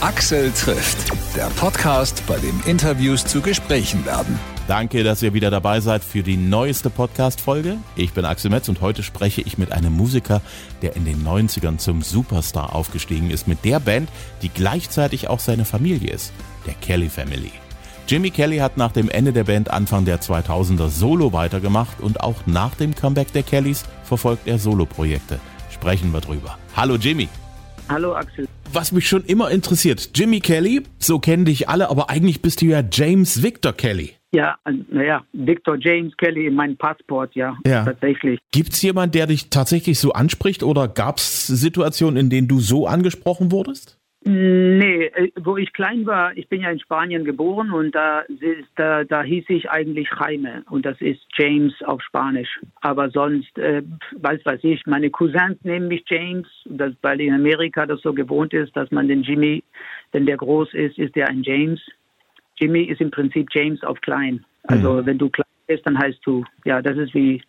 Axel 0.00 0.52
trifft, 0.52 1.10
der 1.34 1.46
Podcast, 1.56 2.22
bei 2.28 2.38
dem 2.38 2.60
Interviews 2.66 3.24
zu 3.24 3.40
Gesprächen 3.40 4.06
werden. 4.06 4.38
Danke, 4.68 5.02
dass 5.02 5.22
ihr 5.22 5.34
wieder 5.34 5.50
dabei 5.50 5.80
seid 5.80 6.04
für 6.04 6.22
die 6.22 6.36
neueste 6.36 6.88
Podcast-Folge. 6.88 7.78
Ich 7.96 8.12
bin 8.12 8.24
Axel 8.24 8.48
Metz 8.48 8.68
und 8.68 8.80
heute 8.80 9.02
spreche 9.02 9.40
ich 9.40 9.58
mit 9.58 9.72
einem 9.72 9.92
Musiker, 9.92 10.40
der 10.82 10.94
in 10.94 11.04
den 11.04 11.26
90ern 11.26 11.78
zum 11.78 12.02
Superstar 12.02 12.76
aufgestiegen 12.76 13.30
ist, 13.30 13.48
mit 13.48 13.64
der 13.64 13.80
Band, 13.80 14.08
die 14.42 14.50
gleichzeitig 14.50 15.26
auch 15.26 15.40
seine 15.40 15.64
Familie 15.64 16.12
ist, 16.12 16.32
der 16.64 16.74
Kelly 16.74 17.08
Family. 17.08 17.50
Jimmy 18.06 18.30
Kelly 18.30 18.58
hat 18.58 18.76
nach 18.76 18.92
dem 18.92 19.10
Ende 19.10 19.32
der 19.32 19.44
Band 19.44 19.68
Anfang 19.68 20.04
der 20.04 20.20
2000er 20.20 20.90
solo 20.90 21.32
weitergemacht 21.32 22.00
und 22.00 22.20
auch 22.20 22.46
nach 22.46 22.76
dem 22.76 22.94
Comeback 22.94 23.32
der 23.32 23.42
Kellys 23.42 23.82
verfolgt 24.04 24.46
er 24.46 24.60
Soloprojekte. 24.60 25.40
Sprechen 25.70 26.12
wir 26.12 26.20
drüber. 26.20 26.56
Hallo 26.76 26.94
Jimmy. 26.94 27.28
Hallo 27.88 28.14
Axel. 28.14 28.46
Was 28.72 28.92
mich 28.92 29.08
schon 29.08 29.24
immer 29.24 29.50
interessiert, 29.50 30.10
Jimmy 30.14 30.40
Kelly, 30.40 30.82
so 30.98 31.18
kennen 31.18 31.46
dich 31.46 31.70
alle, 31.70 31.88
aber 31.88 32.10
eigentlich 32.10 32.42
bist 32.42 32.60
du 32.60 32.66
ja 32.66 32.82
James 32.92 33.42
Victor 33.42 33.72
Kelly. 33.72 34.12
Ja, 34.30 34.56
naja, 34.90 35.24
Victor 35.32 35.76
James 35.80 36.14
Kelly 36.18 36.46
in 36.46 36.54
meinem 36.54 36.76
Passport, 36.76 37.34
ja, 37.34 37.56
ja. 37.66 37.86
tatsächlich. 37.86 38.38
Gibt 38.52 38.74
es 38.74 38.82
jemanden, 38.82 39.12
der 39.12 39.26
dich 39.26 39.48
tatsächlich 39.48 39.98
so 39.98 40.12
anspricht 40.12 40.62
oder 40.62 40.86
gab 40.86 41.16
es 41.16 41.46
Situationen, 41.46 42.18
in 42.18 42.28
denen 42.28 42.46
du 42.46 42.60
so 42.60 42.86
angesprochen 42.86 43.50
wurdest? 43.52 43.97
Nee, 44.30 45.06
äh, 45.14 45.30
wo 45.40 45.56
ich 45.56 45.72
klein 45.72 46.04
war, 46.04 46.36
ich 46.36 46.48
bin 46.48 46.60
ja 46.60 46.70
in 46.70 46.78
Spanien 46.78 47.24
geboren 47.24 47.70
und 47.70 47.94
da, 47.94 48.24
da, 48.76 49.02
da 49.04 49.22
hieß 49.22 49.46
ich 49.48 49.70
eigentlich 49.70 50.10
Jaime 50.20 50.64
und 50.68 50.84
das 50.84 51.00
ist 51.00 51.22
James 51.38 51.72
auf 51.84 52.02
Spanisch. 52.02 52.60
Aber 52.82 53.08
sonst, 53.08 53.56
äh, 53.56 53.82
weiß 54.20 54.44
weiß 54.44 54.60
ich, 54.64 54.84
meine 54.84 55.08
Cousins 55.08 55.56
nehmen 55.62 55.88
mich 55.88 56.04
James, 56.06 56.46
das, 56.66 56.92
weil 57.00 57.22
in 57.22 57.32
Amerika 57.32 57.86
das 57.86 58.02
so 58.02 58.12
gewohnt 58.12 58.52
ist, 58.52 58.76
dass 58.76 58.90
man 58.90 59.08
den 59.08 59.22
Jimmy, 59.22 59.64
wenn 60.12 60.26
der 60.26 60.36
groß 60.36 60.74
ist, 60.74 60.98
ist 60.98 61.16
der 61.16 61.28
ein 61.28 61.42
James. 61.42 61.80
Jimmy 62.58 62.82
ist 62.82 63.00
im 63.00 63.10
Prinzip 63.10 63.48
James 63.50 63.82
auf 63.82 63.98
klein. 64.02 64.44
Also 64.64 64.92
mhm. 64.92 65.06
wenn 65.06 65.16
du 65.16 65.30
klein 65.30 65.46
bist, 65.68 65.86
dann 65.86 65.98
heißt 65.98 66.20
du, 66.26 66.44
ja, 66.66 66.82
das 66.82 66.98
ist 66.98 67.14
wie 67.14 67.42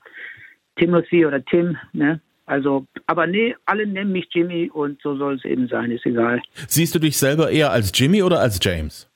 Timothy 0.77 1.25
oder 1.25 1.43
Tim, 1.43 1.77
ne? 1.91 2.21
Also, 2.49 2.87
aber 3.05 3.27
nee, 3.27 3.55
alle 3.67 3.85
nennen 3.85 4.11
mich 4.11 4.27
Jimmy 4.31 4.71
und 4.73 4.99
so 5.03 5.15
soll 5.15 5.35
es 5.35 5.45
eben 5.45 5.67
sein, 5.67 5.91
ist 5.91 6.03
egal. 6.07 6.41
Siehst 6.67 6.95
du 6.95 6.99
dich 6.99 7.15
selber 7.15 7.51
eher 7.51 7.71
als 7.71 7.91
Jimmy 7.93 8.23
oder 8.23 8.39
als 8.39 8.59
James? 8.59 9.07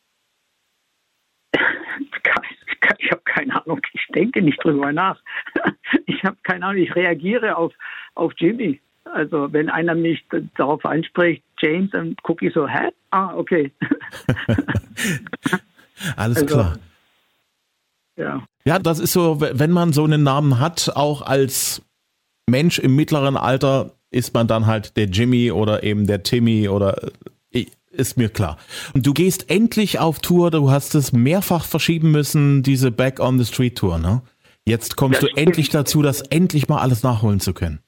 ich 3.00 3.12
habe 3.12 3.22
keine 3.26 3.60
Ahnung, 3.60 3.82
ich 3.94 4.06
denke 4.14 4.40
nicht 4.44 4.64
drüber 4.64 4.94
nach. 4.94 5.20
Ich 6.06 6.24
habe 6.24 6.38
keine 6.44 6.66
Ahnung, 6.66 6.82
ich 6.82 6.96
reagiere 6.96 7.58
auf, 7.58 7.74
auf 8.16 8.32
Jimmy. 8.38 8.80
Also 9.04 9.52
wenn 9.52 9.70
einer 9.70 9.96
mich 9.96 10.24
darauf 10.56 10.86
anspricht, 10.86 11.44
James, 11.60 11.92
dann 11.92 12.16
gucke 12.24 12.48
ich 12.48 12.54
so, 12.54 12.68
hä? 12.68 12.90
Ah, 13.10 13.36
okay. 13.36 13.72
Alles 16.16 16.38
also, 16.38 16.46
klar. 16.46 16.78
Ja. 18.16 18.46
Ja, 18.66 18.80
das 18.80 19.00
ist 19.00 19.12
so, 19.14 19.42
wenn 19.42 19.72
man 19.72 19.92
so 19.92 20.04
einen 20.04 20.24
Namen 20.24 20.60
hat, 20.60 20.92
auch 20.96 21.22
als 21.24 21.82
Mensch 22.50 22.80
im 22.80 22.96
mittleren 22.96 23.38
Alter 23.38 23.92
ist 24.12 24.34
man 24.34 24.48
dann 24.48 24.66
halt 24.66 24.96
der 24.98 25.06
Jimmy 25.06 25.52
oder 25.52 25.84
eben 25.84 26.08
der 26.08 26.24
Timmy 26.24 26.70
oder 26.70 27.12
äh, 27.52 27.66
ist 27.92 28.18
mir 28.18 28.30
klar. 28.30 28.58
Und 28.94 29.06
du 29.06 29.14
gehst 29.14 29.50
endlich 29.50 30.00
auf 30.00 30.20
Tour, 30.20 30.52
du 30.52 30.72
hast 30.72 30.96
es 30.96 31.14
mehrfach 31.14 31.66
verschieben 31.66 32.12
müssen, 32.12 32.64
diese 32.64 32.92
Back 32.92 33.20
on 33.20 33.40
the 33.40 33.46
Street 33.46 33.78
Tour, 33.78 33.98
ne? 33.98 34.22
Jetzt 34.66 34.96
kommst 34.96 35.22
ja, 35.22 35.28
du 35.28 35.36
endlich 35.36 35.70
dazu, 35.70 36.02
das 36.02 36.22
endlich 36.22 36.70
mal 36.70 36.80
alles 36.80 37.04
nachholen 37.04 37.42
zu 37.42 37.54
können. 37.54 37.80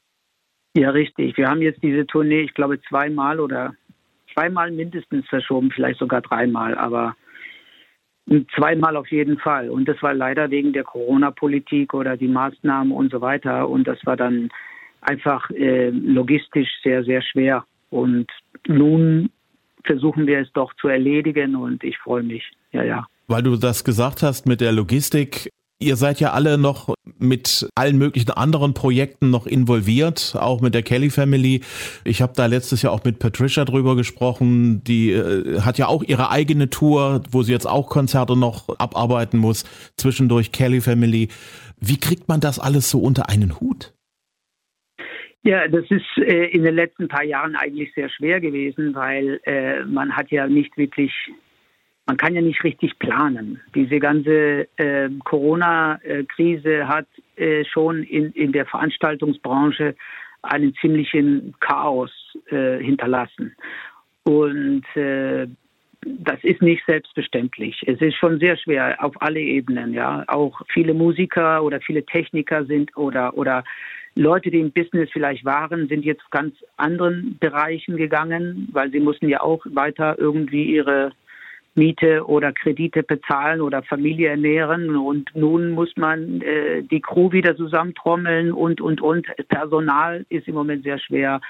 Ja, 0.76 0.90
richtig. 0.90 1.38
Wir 1.38 1.48
haben 1.48 1.62
jetzt 1.62 1.82
diese 1.82 2.06
Tournee, 2.06 2.42
ich 2.42 2.54
glaube, 2.54 2.82
zweimal 2.90 3.40
oder 3.40 3.74
zweimal 4.34 4.72
mindestens 4.72 5.26
verschoben, 5.28 5.72
vielleicht 5.72 6.00
sogar 6.00 6.22
dreimal, 6.22 6.78
aber 6.78 7.16
Zweimal 8.56 8.98
auf 8.98 9.12
jeden 9.12 9.38
Fall. 9.38 9.70
Und 9.70 9.88
das 9.88 10.02
war 10.02 10.14
leider 10.14 10.50
wegen 10.50 10.74
der 10.74 10.84
Corona-Politik 10.84 11.94
oder 11.94 12.18
die 12.18 12.28
Maßnahmen 12.28 12.92
und 12.92 13.12
so 13.12 13.22
weiter. 13.22 13.70
Und 13.70 13.88
das 13.88 14.00
war 14.06 14.18
dann 14.18 14.50
einfach 15.02 15.50
äh, 15.52 15.90
logistisch 15.90 16.70
sehr, 16.84 17.04
sehr 17.04 17.22
schwer. 17.22 17.66
Und 17.92 18.28
nun 18.68 19.30
versuchen 19.84 20.26
wir 20.26 20.40
es 20.40 20.52
doch 20.54 20.74
zu 20.76 20.88
erledigen 20.88 21.56
und 21.56 21.84
ich 21.84 21.98
freue 22.00 22.24
mich. 22.24 22.44
Ja, 22.72 22.84
ja. 22.84 23.08
Weil 23.28 23.44
du 23.44 23.56
das 23.56 23.84
gesagt 23.84 24.24
hast 24.24 24.48
mit 24.48 24.62
der 24.62 24.72
Logistik, 24.72 25.52
Ihr 25.80 25.98
seid 25.98 26.22
ja 26.22 26.32
alle 26.32 26.58
noch 26.58 26.94
mit 27.20 27.68
allen 27.76 27.98
möglichen 27.98 28.32
anderen 28.32 28.74
Projekten 28.74 29.30
noch 29.30 29.46
involviert, 29.46 30.36
auch 30.40 30.62
mit 30.62 30.74
der 30.74 30.84
Kelly 30.84 31.10
Family. 31.10 31.62
Ich 32.06 32.22
habe 32.22 32.32
da 32.34 32.46
letztes 32.46 32.82
Jahr 32.82 32.94
auch 32.94 33.04
mit 33.04 33.20
Patricia 33.20 33.66
drüber 33.66 33.98
gesprochen. 33.98 34.84
Die 34.86 35.12
äh, 35.12 35.60
hat 35.62 35.78
ja 35.78 35.88
auch 35.88 36.02
ihre 36.02 36.32
eigene 36.32 36.70
Tour, 36.70 37.24
wo 37.30 37.44
sie 37.44 37.52
jetzt 37.52 37.68
auch 37.68 37.90
Konzerte 37.90 38.38
noch 38.38 38.70
abarbeiten 38.80 39.38
muss. 39.38 39.66
Zwischendurch 39.98 40.54
Kelly 40.54 40.80
Family. 40.80 41.28
Wie 41.82 42.00
kriegt 42.00 42.30
man 42.30 42.40
das 42.40 42.58
alles 42.58 42.90
so 42.90 43.00
unter 43.00 43.28
einen 43.28 43.60
Hut? 43.60 43.94
Ja, 45.44 45.68
das 45.68 45.84
ist 45.90 46.18
äh, 46.18 46.46
in 46.48 46.64
den 46.64 46.74
letzten 46.74 47.08
paar 47.10 47.24
Jahren 47.24 47.56
eigentlich 47.56 47.94
sehr 47.94 48.10
schwer 48.10 48.40
gewesen, 48.40 48.96
weil 48.96 49.40
äh, 49.44 49.84
man 49.84 50.16
hat 50.16 50.32
ja 50.32 50.48
nicht 50.48 50.76
wirklich 50.78 51.12
man 52.06 52.18
kann 52.18 52.36
ja 52.36 52.42
nicht 52.42 52.64
richtig 52.64 52.98
planen. 53.00 53.60
Diese 53.74 54.00
ganze 54.00 54.68
äh, 54.78 55.10
Corona-Krise 55.24 56.88
hat 56.88 57.08
äh, 57.36 57.66
schon 57.66 58.04
in, 58.04 58.32
in 58.34 58.52
der 58.52 58.66
Veranstaltungsbranche 58.66 59.96
einen 60.44 60.76
ziemlichen 60.76 61.56
Chaos 61.60 62.12
äh, 62.50 62.78
hinterlassen. 62.78 63.56
Und 64.24 64.84
äh, 64.96 65.48
das 66.02 66.44
ist 66.44 66.62
nicht 66.62 66.84
selbstverständlich. 66.86 67.84
Es 67.88 68.00
ist 68.00 68.16
schon 68.16 68.40
sehr 68.40 68.58
schwer 68.58 69.04
auf 69.04 69.20
alle 69.22 69.40
Ebenen. 69.40 69.94
Ja, 69.94 70.24
auch 70.28 70.62
viele 70.72 70.94
Musiker 70.94 71.64
oder 71.64 71.82
viele 71.82 72.06
Techniker 72.06 72.66
sind 72.66 72.96
oder 72.96 73.36
oder 73.36 73.64
Leute, 74.14 74.50
die 74.50 74.62
im 74.62 74.72
Business 74.72 75.10
vielleicht 75.12 75.44
waren, 75.44 75.90
sind 75.90 76.06
jetzt 76.06 76.30
ganz 76.32 76.56
anderen 76.78 77.38
Bereichen 77.40 77.98
gegangen, 77.98 78.70
weil 78.72 78.90
sie 78.92 79.02
mussten 79.02 79.28
ja 79.28 79.42
auch 79.42 79.66
weiter 79.66 80.16
irgendwie 80.18 80.64
ihre 80.64 81.12
Miete 81.76 82.26
oder 82.26 82.52
Kredite 82.54 83.04
bezahlen 83.04 83.62
oder 83.62 83.84
Familie 83.84 84.30
ernähren. 84.30 84.96
Und 84.96 85.30
nun 85.36 85.72
muss 85.72 85.92
man 85.98 86.42
äh, 86.42 86.84
die 86.84 87.02
Crew 87.02 87.32
wieder 87.32 87.56
zusammentrommeln 87.56 88.52
und, 88.52 88.82
und, 88.82 89.02
und. 89.02 89.28
Personal 89.50 90.26
ist 90.30 90.48
im 90.48 90.56
Moment 90.56 90.84
sehr 90.84 91.00
schwer. 91.00 91.42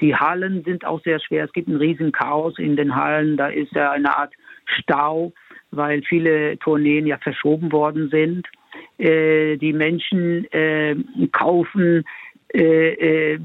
Die 0.00 0.14
Hallen 0.14 0.62
sind 0.64 0.84
auch 0.84 1.02
sehr 1.02 1.20
schwer. 1.20 1.44
Es 1.44 1.52
gibt 1.52 1.68
ein 1.68 1.76
riesen 1.76 2.12
Chaos 2.12 2.58
in 2.58 2.76
den 2.76 2.94
Hallen. 2.94 3.36
Da 3.36 3.48
ist 3.48 3.72
ja 3.72 3.90
eine 3.90 4.16
Art 4.16 4.32
Stau, 4.66 5.32
weil 5.70 6.02
viele 6.02 6.58
Tourneen 6.58 7.06
ja 7.06 7.18
verschoben 7.18 7.72
worden 7.72 8.08
sind. 8.10 8.46
Äh, 8.98 9.56
die 9.56 9.72
Menschen 9.72 10.50
äh, 10.52 10.96
kaufen 11.32 12.04
äh, 12.52 13.34
äh, 13.34 13.40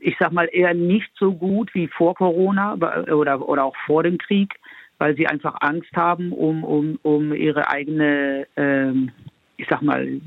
ich 0.00 0.16
sag 0.18 0.32
mal 0.32 0.48
eher 0.50 0.74
nicht 0.74 1.10
so 1.18 1.32
gut 1.32 1.74
wie 1.74 1.86
vor 1.86 2.14
Corona 2.14 2.74
oder, 2.74 3.46
oder 3.46 3.64
auch 3.64 3.76
vor 3.86 4.02
dem 4.02 4.18
Krieg 4.18 4.54
weil 5.00 5.16
sie 5.16 5.26
einfach 5.26 5.56
Angst 5.60 5.90
haben 5.96 6.30
um, 6.30 6.62
um, 6.62 6.98
um 7.02 7.34
ihre 7.34 7.68
eigene, 7.68 8.46
ähm, 8.56 9.10
ich 9.56 9.66
sag 9.68 9.80
mal, 9.80 10.20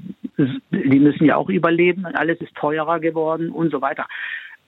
die 0.71 0.99
müssen 0.99 1.25
ja 1.25 1.37
auch 1.37 1.47
überleben, 1.47 2.05
alles 2.05 2.41
ist 2.41 2.55
teurer 2.55 2.99
geworden 2.99 3.51
und 3.51 3.71
so 3.71 3.81
weiter. 3.81 4.07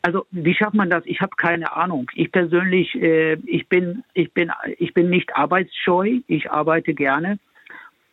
Also 0.03 0.27
wie 0.29 0.53
schafft 0.53 0.75
man 0.75 0.91
das? 0.91 1.03
Ich 1.07 1.21
habe 1.21 1.35
keine 1.35 1.75
Ahnung. 1.75 2.11
Ich 2.13 2.31
persönlich, 2.31 2.93
äh, 2.93 3.33
ich 3.47 3.67
bin, 3.67 4.03
ich 4.13 4.31
bin, 4.31 4.51
ich 4.77 4.93
bin 4.93 5.09
nicht 5.09 5.35
arbeitsscheu. 5.35 6.19
Ich 6.27 6.51
arbeite 6.51 6.93
gerne. 6.93 7.39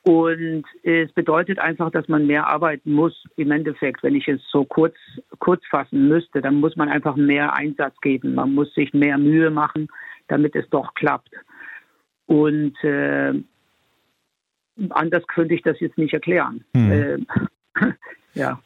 Und 0.03 0.65
es 0.83 1.13
bedeutet 1.13 1.59
einfach, 1.59 1.91
dass 1.91 2.09
man 2.09 2.27
mehr 2.27 2.47
arbeiten 2.47 2.93
muss. 2.93 3.25
Im 3.37 3.51
Endeffekt, 3.51 4.03
wenn 4.03 4.15
ich 4.15 4.27
es 4.27 4.41
so 4.51 4.65
kurz, 4.65 4.97
kurz 5.39 5.63
fassen 5.67 6.09
müsste, 6.09 6.41
dann 6.41 6.55
muss 6.55 6.77
man 6.77 6.89
einfach 6.89 7.17
mehr 7.17 7.55
Einsatz 7.55 7.95
geben. 8.01 8.35
Man 8.35 8.55
muss 8.55 8.73
sich 8.73 8.95
mehr 8.95 9.19
Mühe 9.19 9.51
machen, 9.51 9.89
damit 10.29 10.57
es 10.57 10.69
doch 10.71 10.95
klappt. 10.95 11.31
Und 12.27 12.75
äh, 12.85 13.33
anders 14.91 15.27
könnte 15.27 15.55
ich 15.55 15.63
das 15.63 15.79
jetzt 15.81 15.99
nicht 15.99 16.15
erklären. 16.15 16.65
Hm. 16.75 16.93
Äh, 16.93 17.19
ja. 18.35 18.61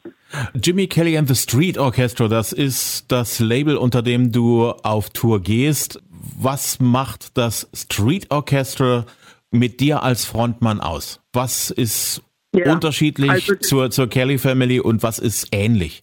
Jimmy 0.54 0.86
Kelly 0.86 1.16
and 1.16 1.28
the 1.28 1.34
Street 1.34 1.78
Orchestra, 1.78 2.28
das 2.28 2.52
ist 2.52 3.10
das 3.12 3.38
Label, 3.40 3.76
unter 3.76 4.02
dem 4.02 4.32
du 4.32 4.70
auf 4.70 5.10
Tour 5.10 5.40
gehst. 5.40 6.02
Was 6.38 6.80
macht 6.80 7.36
das 7.38 7.70
Street 7.72 8.30
Orchestra 8.30 9.06
mit 9.50 9.80
dir 9.80 10.02
als 10.02 10.24
Frontmann 10.24 10.80
aus? 10.80 11.22
Was 11.32 11.70
ist 11.70 12.22
ja, 12.54 12.72
unterschiedlich 12.72 13.30
also, 13.30 13.54
zur, 13.56 13.90
zur 13.90 14.08
Kelly 14.08 14.38
Family 14.38 14.80
und 14.80 15.02
was 15.02 15.18
ist 15.18 15.48
ähnlich? 15.52 16.02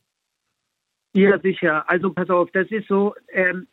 Ja, 1.13 1.39
sicher. 1.39 1.87
Also 1.89 2.11
pass 2.11 2.29
auf, 2.29 2.49
das 2.51 2.69
ist 2.71 2.87
so, 2.87 3.13
ähm, 3.31 3.67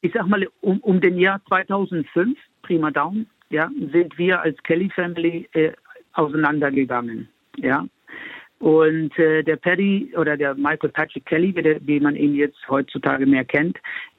ich 0.00 0.12
sag 0.12 0.26
mal, 0.26 0.46
um, 0.60 0.80
um 0.80 1.00
den 1.00 1.18
Jahr 1.18 1.40
2005 1.46 2.38
Prima 2.70 2.92
Down, 2.92 3.26
ja, 3.48 3.68
sind 3.92 4.16
wir 4.16 4.40
als 4.40 4.56
Kelly 4.62 4.88
Family 4.94 5.48
äh, 5.54 5.72
auseinandergegangen, 6.12 7.28
ja. 7.56 7.84
Und 8.60 9.18
äh, 9.18 9.42
der 9.42 9.56
Paddy 9.56 10.12
oder 10.16 10.36
der 10.36 10.54
Michael 10.54 10.90
Patrick 10.90 11.26
Kelly, 11.26 11.56
wie, 11.56 11.62
der, 11.62 11.84
wie, 11.84 11.98
man 11.98 12.14
ihn 12.14 12.36
jetzt 12.36 12.58
heutzutage 12.68 13.26
mehr 13.26 13.44
kennt, 13.44 13.76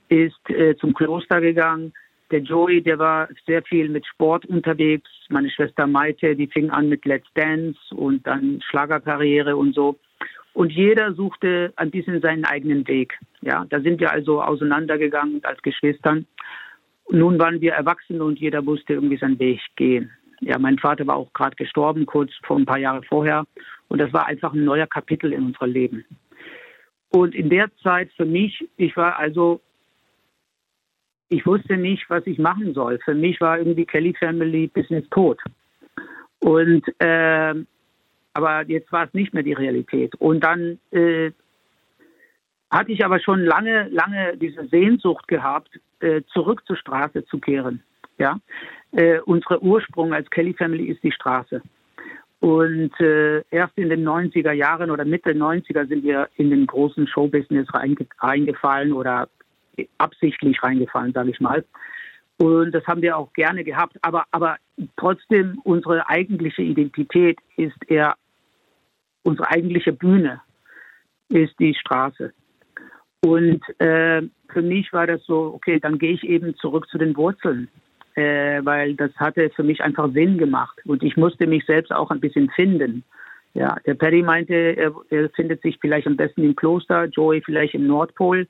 ist 0.09 0.49
äh, 0.49 0.75
zum 0.75 0.93
Kloster 0.93 1.39
gegangen, 1.39 1.93
der 2.31 2.39
Joey, 2.39 2.81
der 2.81 2.99
war 2.99 3.29
sehr 3.47 3.63
viel 3.63 3.87
mit 3.87 4.05
Sport 4.05 4.45
unterwegs. 4.47 5.09
Meine 5.29 5.49
Schwester 5.49 5.87
Maite, 5.87 6.35
die 6.35 6.47
fing 6.47 6.69
an 6.69 6.89
mit 6.89 7.05
Let's 7.05 7.31
Dance 7.33 7.79
und 7.95 8.27
dann 8.27 8.59
Schlagerkarriere 8.69 9.55
und 9.55 9.75
so. 9.75 9.97
Und 10.53 10.73
jeder 10.73 11.13
suchte 11.13 11.71
ein 11.77 11.89
bisschen 11.89 12.19
seinen 12.19 12.43
eigenen 12.43 12.85
Weg. 12.85 13.17
Ja, 13.39 13.65
da 13.69 13.79
sind 13.79 14.01
wir 14.01 14.11
also 14.11 14.41
auseinandergegangen 14.41 15.39
als 15.45 15.61
Geschwistern. 15.61 16.25
Nun 17.11 17.39
waren 17.39 17.59
wir 17.59 17.73
erwachsen 17.73 18.21
und 18.21 18.39
jeder 18.39 18.61
musste 18.61 18.93
irgendwie 18.93 19.17
seinen 19.17 19.37
Weg 19.39 19.59
gehen. 19.75 20.11
Ja, 20.39 20.57
mein 20.57 20.79
Vater 20.79 21.05
war 21.05 21.17
auch 21.17 21.31
gerade 21.33 21.55
gestorben, 21.55 22.05
kurz 22.05 22.31
vor 22.43 22.57
ein 22.57 22.65
paar 22.65 22.79
Jahren 22.79 23.03
vorher. 23.03 23.45
Und 23.89 23.99
das 23.99 24.11
war 24.13 24.25
einfach 24.25 24.53
ein 24.53 24.63
neuer 24.63 24.87
Kapitel 24.87 25.33
in 25.33 25.45
unserem 25.45 25.71
Leben. 25.71 26.05
Und 27.09 27.35
in 27.35 27.49
der 27.49 27.69
Zeit 27.83 28.09
für 28.15 28.25
mich, 28.25 28.67
ich 28.77 28.95
war 28.95 29.19
also 29.19 29.61
ich 31.31 31.45
wusste 31.45 31.77
nicht, 31.77 32.09
was 32.09 32.27
ich 32.27 32.37
machen 32.39 32.73
soll. 32.73 32.99
Für 33.05 33.15
mich 33.15 33.39
war 33.39 33.57
irgendwie 33.57 33.85
Kelly 33.85 34.13
Family 34.19 34.67
Business 34.67 35.05
tot. 35.11 35.39
Und 36.39 36.83
äh, 36.99 37.55
aber 38.33 38.67
jetzt 38.67 38.91
war 38.91 39.05
es 39.05 39.13
nicht 39.13 39.33
mehr 39.33 39.43
die 39.43 39.53
Realität. 39.53 40.13
Und 40.15 40.43
dann 40.43 40.79
äh, 40.91 41.31
hatte 42.71 42.91
ich 42.91 43.03
aber 43.03 43.19
schon 43.19 43.43
lange, 43.43 43.89
lange 43.89 44.37
diese 44.37 44.65
Sehnsucht 44.67 45.27
gehabt, 45.27 45.79
äh, 45.99 46.21
zurück 46.33 46.63
zur 46.65 46.77
Straße 46.77 47.25
zu 47.25 47.39
kehren. 47.39 47.83
Ja, 48.17 48.39
äh, 48.91 49.19
unsere 49.19 49.61
Ursprung 49.61 50.13
als 50.13 50.29
Kelly 50.29 50.53
Family 50.53 50.85
ist 50.85 51.03
die 51.03 51.11
Straße. 51.11 51.61
Und 52.39 52.99
äh, 52.99 53.43
erst 53.51 53.77
in 53.77 53.89
den 53.89 54.03
90er 54.07 54.51
Jahren 54.51 54.89
oder 54.89 55.05
Mitte 55.05 55.31
90er 55.31 55.87
sind 55.87 56.03
wir 56.03 56.27
in 56.37 56.49
den 56.49 56.65
großen 56.65 57.07
Showbusiness 57.07 57.67
reingefallen 58.19 58.93
oder 58.93 59.29
absichtlich 59.99 60.61
reingefallen, 60.63 61.13
sage 61.13 61.29
ich 61.29 61.39
mal. 61.39 61.63
Und 62.37 62.71
das 62.71 62.85
haben 62.87 63.03
wir 63.03 63.17
auch 63.17 63.31
gerne 63.33 63.63
gehabt. 63.63 63.97
Aber, 64.01 64.25
aber 64.31 64.57
trotzdem, 64.97 65.59
unsere 65.63 66.09
eigentliche 66.09 66.63
Identität 66.63 67.37
ist 67.57 67.77
eher, 67.87 68.15
unsere 69.21 69.49
eigentliche 69.49 69.93
Bühne 69.93 70.41
ist 71.29 71.53
die 71.59 71.75
Straße. 71.75 72.33
Und 73.23 73.61
äh, 73.79 74.21
für 74.49 74.61
mich 74.61 74.91
war 74.93 75.07
das 75.07 75.23
so, 75.25 75.53
okay, 75.55 75.79
dann 75.79 75.99
gehe 75.99 76.13
ich 76.13 76.23
eben 76.23 76.55
zurück 76.55 76.87
zu 76.89 76.97
den 76.97 77.15
Wurzeln, 77.15 77.67
äh, 78.15 78.61
weil 78.63 78.95
das 78.95 79.11
hatte 79.17 79.49
für 79.55 79.63
mich 79.63 79.81
einfach 79.81 80.11
Sinn 80.13 80.37
gemacht. 80.37 80.77
Und 80.85 81.03
ich 81.03 81.17
musste 81.17 81.47
mich 81.47 81.65
selbst 81.65 81.91
auch 81.91 82.09
ein 82.09 82.19
bisschen 82.19 82.49
finden. 82.49 83.03
Ja, 83.53 83.75
der 83.85 83.95
Perry 83.95 84.23
meinte, 84.23 84.53
er, 84.53 84.93
er 85.09 85.29
findet 85.29 85.61
sich 85.61 85.77
vielleicht 85.79 86.07
am 86.07 86.17
besten 86.17 86.43
im 86.43 86.55
Kloster, 86.55 87.05
Joey 87.05 87.41
vielleicht 87.41 87.75
im 87.75 87.85
Nordpol 87.85 88.47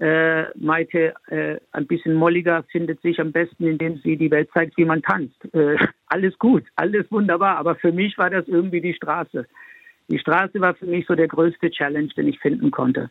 äh, 0.00 0.44
Maite 0.56 1.14
äh, 1.26 1.56
ein 1.72 1.86
bisschen 1.86 2.14
molliger 2.14 2.62
findet 2.70 3.00
sich 3.02 3.20
am 3.20 3.32
besten, 3.32 3.66
indem 3.66 3.98
sie 3.98 4.16
die 4.16 4.30
Welt 4.30 4.48
zeigt, 4.52 4.76
wie 4.76 4.84
man 4.84 5.02
tanzt. 5.02 5.36
Äh, 5.54 5.76
alles 6.06 6.38
gut, 6.38 6.64
alles 6.76 7.10
wunderbar, 7.10 7.56
aber 7.56 7.74
für 7.74 7.92
mich 7.92 8.16
war 8.18 8.30
das 8.30 8.46
irgendwie 8.46 8.80
die 8.80 8.94
Straße. 8.94 9.46
Die 10.08 10.18
Straße 10.18 10.60
war 10.60 10.74
für 10.74 10.86
mich 10.86 11.06
so 11.06 11.14
der 11.14 11.28
größte 11.28 11.70
Challenge, 11.70 12.08
den 12.16 12.28
ich 12.28 12.38
finden 12.38 12.70
konnte. 12.70 13.10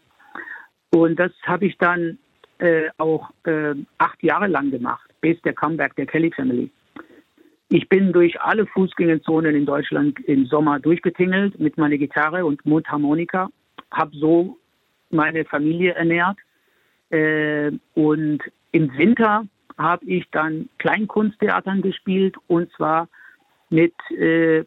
Und 0.91 1.19
das 1.19 1.31
habe 1.43 1.65
ich 1.65 1.77
dann 1.77 2.17
äh, 2.59 2.89
auch 2.97 3.29
äh, 3.43 3.75
acht 3.97 4.21
Jahre 4.23 4.47
lang 4.47 4.71
gemacht, 4.71 5.09
bis 5.21 5.39
der 5.41 5.53
Comeback 5.53 5.95
der 5.95 6.05
Kelly 6.05 6.31
Family. 6.31 6.71
Ich 7.69 7.89
bin 7.89 8.13
durch 8.13 8.39
alle 8.41 8.65
Fußgängerzonen 8.65 9.53
in 9.55 9.65
Deutschland 9.65 10.19
im 10.21 10.45
Sommer 10.45 10.79
durchgetingelt 10.79 11.59
mit 11.59 11.77
meiner 11.77 11.97
Gitarre 11.97 12.45
und 12.45 12.65
Mundharmonika, 12.65 13.49
habe 13.91 14.15
so 14.15 14.57
meine 15.09 15.43
Familie 15.45 15.93
ernährt 15.93 16.37
äh, 17.09 17.71
und 17.93 18.39
im 18.71 18.97
Winter 18.97 19.45
habe 19.77 20.05
ich 20.05 20.25
dann 20.31 20.69
Kleinkunsttheatern 20.79 21.81
gespielt 21.81 22.35
und 22.47 22.71
zwar 22.71 23.09
mit 23.69 23.93
äh, 24.11 24.63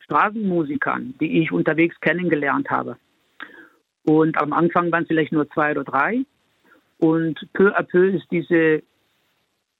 Straßenmusikern, 0.00 1.14
die 1.20 1.42
ich 1.42 1.52
unterwegs 1.52 2.00
kennengelernt 2.00 2.70
habe. 2.70 2.96
Und 4.08 4.40
am 4.40 4.54
Anfang 4.54 4.90
waren 4.90 5.02
es 5.02 5.08
vielleicht 5.08 5.32
nur 5.32 5.50
zwei 5.50 5.72
oder 5.72 5.84
drei. 5.84 6.24
Und 6.98 7.46
peu 7.52 7.76
à 7.76 7.82
peu 7.82 8.08
ist 8.08 8.24
diese 8.30 8.82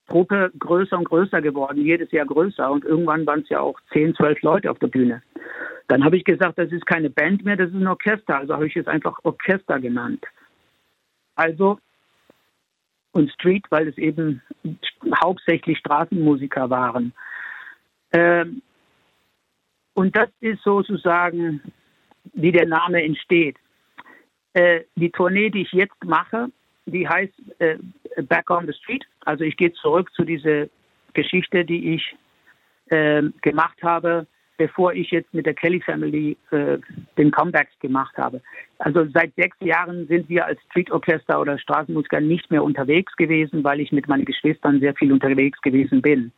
Gruppe 0.06 0.52
größer 0.58 0.98
und 0.98 1.08
größer 1.08 1.40
geworden, 1.40 1.82
jedes 1.82 2.12
Jahr 2.12 2.26
größer. 2.26 2.70
Und 2.70 2.84
irgendwann 2.84 3.26
waren 3.26 3.40
es 3.40 3.48
ja 3.48 3.60
auch 3.60 3.80
zehn, 3.90 4.14
zwölf 4.14 4.42
Leute 4.42 4.70
auf 4.70 4.78
der 4.80 4.88
Bühne. 4.88 5.22
Dann 5.86 6.04
habe 6.04 6.18
ich 6.18 6.24
gesagt, 6.24 6.58
das 6.58 6.70
ist 6.70 6.84
keine 6.84 7.08
Band 7.08 7.46
mehr, 7.46 7.56
das 7.56 7.70
ist 7.70 7.76
ein 7.76 7.86
Orchester. 7.86 8.36
Also 8.36 8.52
habe 8.52 8.66
ich 8.66 8.76
es 8.76 8.86
einfach 8.86 9.18
Orchester 9.22 9.80
genannt. 9.80 10.22
Also 11.34 11.78
und 13.12 13.30
Street, 13.32 13.64
weil 13.70 13.88
es 13.88 13.96
eben 13.96 14.42
hauptsächlich 15.24 15.78
Straßenmusiker 15.78 16.68
waren. 16.68 17.14
Ähm, 18.12 18.60
und 19.94 20.14
das 20.14 20.28
ist 20.40 20.62
sozusagen, 20.64 21.62
wie 22.34 22.52
der 22.52 22.66
Name 22.66 23.02
entsteht. 23.02 23.56
Äh, 24.58 24.84
die 24.96 25.10
Tournee, 25.10 25.50
die 25.50 25.62
ich 25.62 25.72
jetzt 25.72 26.04
mache, 26.04 26.48
die 26.86 27.08
heißt 27.08 27.34
äh, 27.60 27.76
Back 28.22 28.50
on 28.50 28.66
the 28.66 28.72
Street. 28.72 29.04
Also 29.24 29.44
ich 29.44 29.56
gehe 29.56 29.72
zurück 29.74 30.10
zu 30.14 30.24
dieser 30.24 30.66
Geschichte, 31.14 31.64
die 31.64 31.94
ich 31.94 32.16
äh, 32.86 33.22
gemacht 33.42 33.82
habe 33.82 34.26
bevor 34.58 34.92
ich 34.92 35.10
jetzt 35.12 35.32
mit 35.32 35.46
der 35.46 35.54
Kelly 35.54 35.80
Family 35.80 36.36
äh, 36.50 36.78
den 37.16 37.30
Comeback 37.30 37.68
gemacht 37.80 38.18
habe. 38.18 38.42
Also 38.78 39.06
seit 39.14 39.32
sechs 39.36 39.56
Jahren 39.60 40.06
sind 40.08 40.28
wir 40.28 40.44
als 40.44 40.60
Street 40.68 40.90
Orchester 40.90 41.40
oder 41.40 41.58
Straßenmusiker 41.58 42.20
nicht 42.20 42.50
mehr 42.50 42.64
unterwegs 42.64 43.14
gewesen, 43.16 43.62
weil 43.64 43.80
ich 43.80 43.92
mit 43.92 44.08
meinen 44.08 44.24
Geschwistern 44.24 44.80
sehr 44.80 44.94
viel 44.94 45.12
unterwegs 45.12 45.60
gewesen 45.62 46.02
bin. 46.02 46.32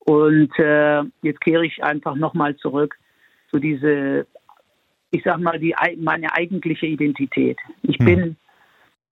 Und 0.00 0.50
äh, 0.58 1.02
jetzt 1.22 1.40
kehre 1.40 1.64
ich 1.64 1.82
einfach 1.82 2.16
nochmal 2.16 2.56
zurück 2.56 2.96
zu 3.50 3.58
diese, 3.58 4.26
ich 5.10 5.22
sag 5.24 5.38
mal, 5.38 5.58
die, 5.58 5.74
meine 5.98 6.32
eigentliche 6.32 6.86
Identität. 6.86 7.58
Ich 7.82 7.98
hm. 7.98 8.04
bin 8.06 8.36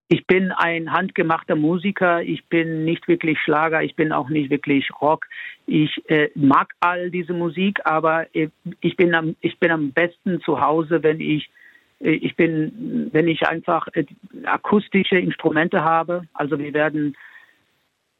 ich 0.09 0.25
bin 0.27 0.53
ein 0.53 0.93
handgemachter 0.93 1.57
Musiker, 1.57 2.23
ich 2.23 2.47
bin 2.47 2.85
nicht 2.85 3.09
wirklich 3.09 3.41
Schlager, 3.41 3.83
ich 3.83 3.97
bin 3.97 4.13
auch 4.13 4.29
nicht 4.29 4.51
wirklich 4.51 4.89
Rock. 5.01 5.27
Ich 5.67 6.01
äh, 6.09 6.31
mag 6.37 6.75
all 6.79 7.11
diese 7.11 7.33
Musik, 7.33 7.81
aber 7.85 8.33
äh, 8.33 8.49
ich 8.81 8.97
bin 8.97 9.17
am 9.17 9.35
ich 9.41 9.59
bin 9.59 9.73
am 9.73 9.91
besten 9.91 10.41
zu 10.43 10.61
Hause, 10.61 11.03
wenn 11.03 11.21
ich 11.21 11.51
äh, 11.99 12.11
ich 12.13 12.37
bin 12.37 13.09
wenn 13.11 13.27
ich 13.27 13.49
einfach 13.49 13.89
äh, 13.95 14.05
akustische 14.45 15.19
Instrumente 15.19 15.83
habe. 15.83 16.23
Also 16.35 16.57
wir 16.57 16.73
werden 16.73 17.17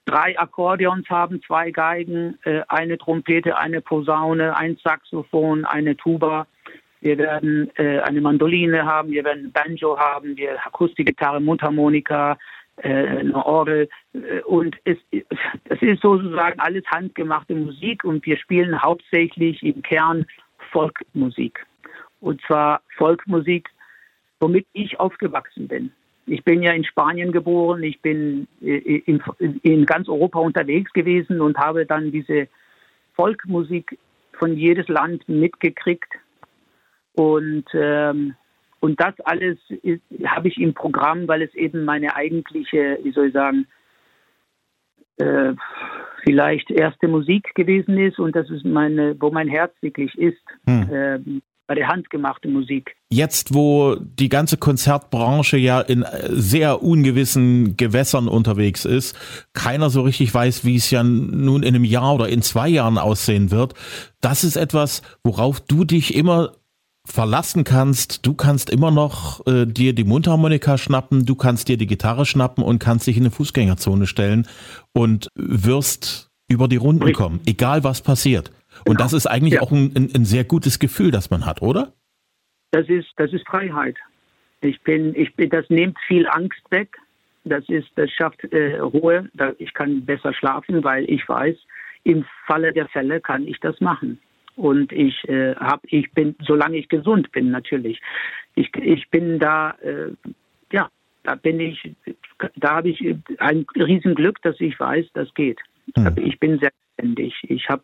drei 0.07 0.37
Akkordeons 0.37 1.09
haben, 1.09 1.41
zwei 1.43 1.71
Geigen, 1.71 2.37
äh, 2.43 2.63
eine 2.67 2.99
Trompete, 2.99 3.59
eine 3.59 3.81
Posaune, 3.81 4.57
ein 4.57 4.77
Saxophon, 4.83 5.65
eine 5.65 5.97
Tuba 5.97 6.49
wir 7.01 7.19
werden 7.19 7.71
äh, 7.77 8.01
eine 8.01 8.21
Mandoline 8.21 8.85
haben, 8.85 9.11
wir 9.11 9.25
werden 9.25 9.53
Banjo 9.53 9.99
haben, 9.99 10.37
wir 10.37 10.65
Akustikgitarre, 10.67 11.41
Mundharmonika, 11.41 12.39
äh, 12.77 12.89
eine 12.89 13.47
Orgel 13.47 13.89
äh, 14.13 14.41
und 14.43 14.77
es, 14.85 14.99
es 15.11 15.83
ist 15.83 16.03
sozusagen 16.03 16.61
alles 16.61 16.85
handgemachte 16.87 17.55
Musik 17.55 18.05
und 18.05 18.25
wir 18.27 18.37
spielen 18.37 18.83
hauptsächlich 18.83 19.63
im 19.63 19.83
Kern 19.83 20.27
Folkmusik. 20.73 21.65
Und 22.21 22.41
zwar 22.43 22.83
Folkmusik, 22.97 23.71
womit 24.41 24.67
ich 24.73 24.99
aufgewachsen 25.01 25.69
bin. 25.69 25.93
Ich 26.27 26.43
bin 26.43 26.63
ja 26.63 26.73
in 26.73 26.85
Spanien 26.85 27.31
geboren, 27.31 27.83
ich 27.83 28.01
bin 28.01 28.49
äh, 28.61 28.77
in, 28.77 29.23
in 29.63 29.87
ganz 29.87 30.09
Europa 30.09 30.39
unterwegs 30.41 30.93
gewesen 30.93 31.41
und 31.41 31.57
habe 31.57 31.87
dann 31.87 32.11
diese 32.11 32.49
Folkmusik 33.15 33.99
von 34.33 34.57
jedes 34.57 34.89
Land 34.89 35.27
mitgekriegt 35.29 36.13
und, 37.17 37.65
ähm, 37.73 38.35
und 38.81 39.01
das 39.01 39.15
alles 39.25 39.59
habe 40.25 40.49
ich 40.49 40.59
im 40.59 40.75
Programm, 40.75 41.27
weil 41.27 41.43
es 41.43 41.55
eben 41.55 41.85
meine 41.85 42.15
eigentliche, 42.15 42.99
wie 43.03 43.13
soll 43.13 43.29
ich 43.29 43.33
sagen, 43.33 43.67
äh, 45.17 45.55
vielleicht 46.25 46.71
erste 46.71 47.09
Musik 47.09 47.55
gewesen 47.55 47.99
ist 47.99 48.19
und 48.19 48.37
das 48.37 48.51
ist 48.51 48.65
meine, 48.65 49.17
wo 49.19 49.31
mein 49.31 49.49
Herz 49.49 49.73
wirklich 49.81 50.17
ist. 50.19 50.43
Hm. 50.67 50.93
Äh, 50.93 51.41
bei 51.67 51.75
der 51.75 51.89
handgemachten 51.89 52.53
Musik. 52.53 52.95
Jetzt, 53.11 53.53
wo 53.53 53.97
die 53.97 54.29
ganze 54.29 54.57
Konzertbranche 54.57 55.57
ja 55.57 55.81
in 55.81 56.05
sehr 56.29 56.83
ungewissen 56.83 57.77
Gewässern 57.77 58.29
unterwegs 58.29 58.85
ist, 58.85 59.17
keiner 59.53 59.91
so 59.91 60.03
richtig 60.03 60.33
weiß, 60.33 60.65
wie 60.65 60.77
es 60.77 60.91
ja 60.91 61.03
nun 61.03 61.63
in 61.63 61.75
einem 61.75 61.85
Jahr 61.85 62.15
oder 62.15 62.29
in 62.29 62.43
zwei 62.43 62.69
Jahren 62.69 62.99
aussehen 62.99 63.51
wird, 63.51 63.75
das 64.21 64.45
ist 64.45 64.57
etwas, 64.57 65.03
worauf 65.25 65.61
du 65.61 65.85
dich 65.85 66.15
immer 66.15 66.53
verlassen 67.07 67.65
kannst. 67.65 68.27
Du 68.27 68.35
kannst 68.35 68.71
immer 68.71 68.91
noch 68.91 69.47
äh, 69.47 69.67
dir 69.67 69.95
die 69.95 70.05
Mundharmonika 70.05 70.77
schnappen, 70.77 71.25
du 71.25 71.35
kannst 71.35 71.69
dir 71.69 71.77
die 71.77 71.87
Gitarre 71.87 72.27
schnappen 72.27 72.63
und 72.63 72.79
kannst 72.79 73.07
dich 73.07 73.17
in 73.17 73.23
eine 73.23 73.31
Fußgängerzone 73.31 74.07
stellen 74.07 74.47
und 74.93 75.29
wirst 75.35 76.31
über 76.49 76.69
die 76.69 76.77
Runden 76.77 77.13
kommen, 77.13 77.41
egal 77.47 77.85
was 77.85 78.03
passiert. 78.03 78.51
Und 78.85 79.01
das 79.01 79.13
ist 79.13 79.27
eigentlich 79.27 79.55
ja. 79.55 79.63
auch 79.63 79.73
ein, 79.73 79.93
ein, 79.97 80.11
ein, 80.15 80.25
sehr 80.25 80.45
gutes 80.45 80.79
Gefühl, 80.79 81.11
das 81.11 81.31
man 81.31 81.47
hat, 81.47 81.63
oder? 81.63 81.95
Das 82.73 82.89
ist, 82.89 83.09
das 83.17 83.33
ist 83.33 83.47
Freiheit. 83.47 83.97
Ich 84.61 84.81
bin, 84.83 85.15
ich 85.15 85.35
bin, 85.35 85.51
das 85.51 85.69
nimmt 85.71 85.99
viel 86.07 86.27
Angst 86.29 86.63
weg. 86.71 86.97
Das 87.45 87.67
ist, 87.69 87.89
das 87.95 88.11
schafft 88.11 88.45
äh, 88.53 88.79
Ruhe. 88.79 89.31
Ich 89.59 89.73
kann 89.73 90.05
besser 90.05 90.35
schlafen, 90.35 90.83
weil 90.85 91.09
ich 91.09 91.27
weiß, 91.29 91.57
im 92.05 92.25
Falle 92.47 92.73
der 92.73 92.89
Fälle 92.89 93.21
kann 93.21 93.47
ich 93.47 93.59
das 93.61 93.81
machen. 93.81 94.21
Und 94.57 94.91
ich 94.91 95.29
äh, 95.29 95.55
habe, 95.55 95.83
ich 95.89 96.11
bin, 96.13 96.35
solange 96.41 96.79
ich 96.79 96.89
gesund 96.89 97.31
bin, 97.33 97.51
natürlich. 97.51 98.01
Ich, 98.55 98.75
ich 98.77 99.09
bin 99.11 99.39
da, 99.39 99.77
äh, 99.83 100.13
ja, 100.73 100.89
da 101.23 101.35
bin 101.35 101.61
ich, 101.61 101.95
da 102.57 102.77
habe 102.77 102.89
ich 102.89 103.17
ein 103.39 103.67
Riesenglück, 103.77 104.41
dass 104.43 104.59
ich 104.61 104.79
weiß, 104.81 105.07
das 105.13 105.33
geht. 105.35 105.61
Hm. 105.95 106.15
Ich 106.17 106.41
bin 106.41 106.59
selbstständig. 106.59 107.35
Ich 107.49 107.69
habe 107.69 107.83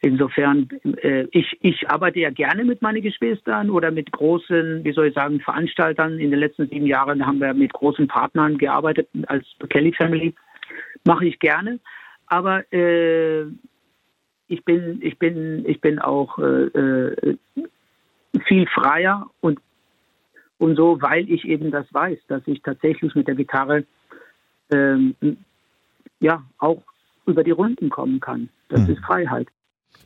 insofern, 0.00 0.68
äh, 1.02 1.26
ich, 1.32 1.58
ich 1.62 1.88
arbeite 1.90 2.20
ja 2.20 2.30
gerne 2.30 2.64
mit 2.64 2.80
meinen 2.80 3.02
Geschwistern 3.02 3.70
oder 3.70 3.90
mit 3.90 4.12
großen, 4.12 4.84
wie 4.84 4.92
soll 4.92 5.08
ich 5.08 5.14
sagen, 5.14 5.40
Veranstaltern. 5.40 6.20
In 6.20 6.30
den 6.30 6.40
letzten 6.40 6.68
sieben 6.68 6.86
Jahren 6.86 7.26
haben 7.26 7.40
wir 7.40 7.52
mit 7.54 7.72
großen 7.72 8.06
Partnern 8.06 8.56
gearbeitet 8.56 9.08
als 9.26 9.44
Kelly 9.68 9.92
Family. 9.92 10.32
Mache 11.04 11.26
ich 11.26 11.38
gerne. 11.40 11.80
Aber 12.26 12.72
äh, 12.72 13.46
ich 14.54 14.64
bin, 14.64 15.00
ich 15.02 15.18
bin, 15.18 15.64
ich 15.66 15.80
bin 15.80 15.98
auch 15.98 16.38
äh, 16.38 16.66
äh, 16.66 17.36
viel 18.46 18.66
freier 18.68 19.26
und 19.40 19.58
und 20.58 20.76
so, 20.76 21.02
weil 21.02 21.28
ich 21.28 21.44
eben 21.44 21.72
das 21.72 21.86
weiß, 21.92 22.18
dass 22.28 22.42
ich 22.46 22.62
tatsächlich 22.62 23.14
mit 23.16 23.26
der 23.26 23.34
Gitarre 23.34 23.84
ähm, 24.72 25.14
ja 26.20 26.44
auch 26.58 26.82
über 27.26 27.42
die 27.42 27.50
Runden 27.50 27.90
kommen 27.90 28.20
kann. 28.20 28.48
Das 28.68 28.86
hm. 28.86 28.94
ist 28.94 29.04
Freiheit. 29.04 29.48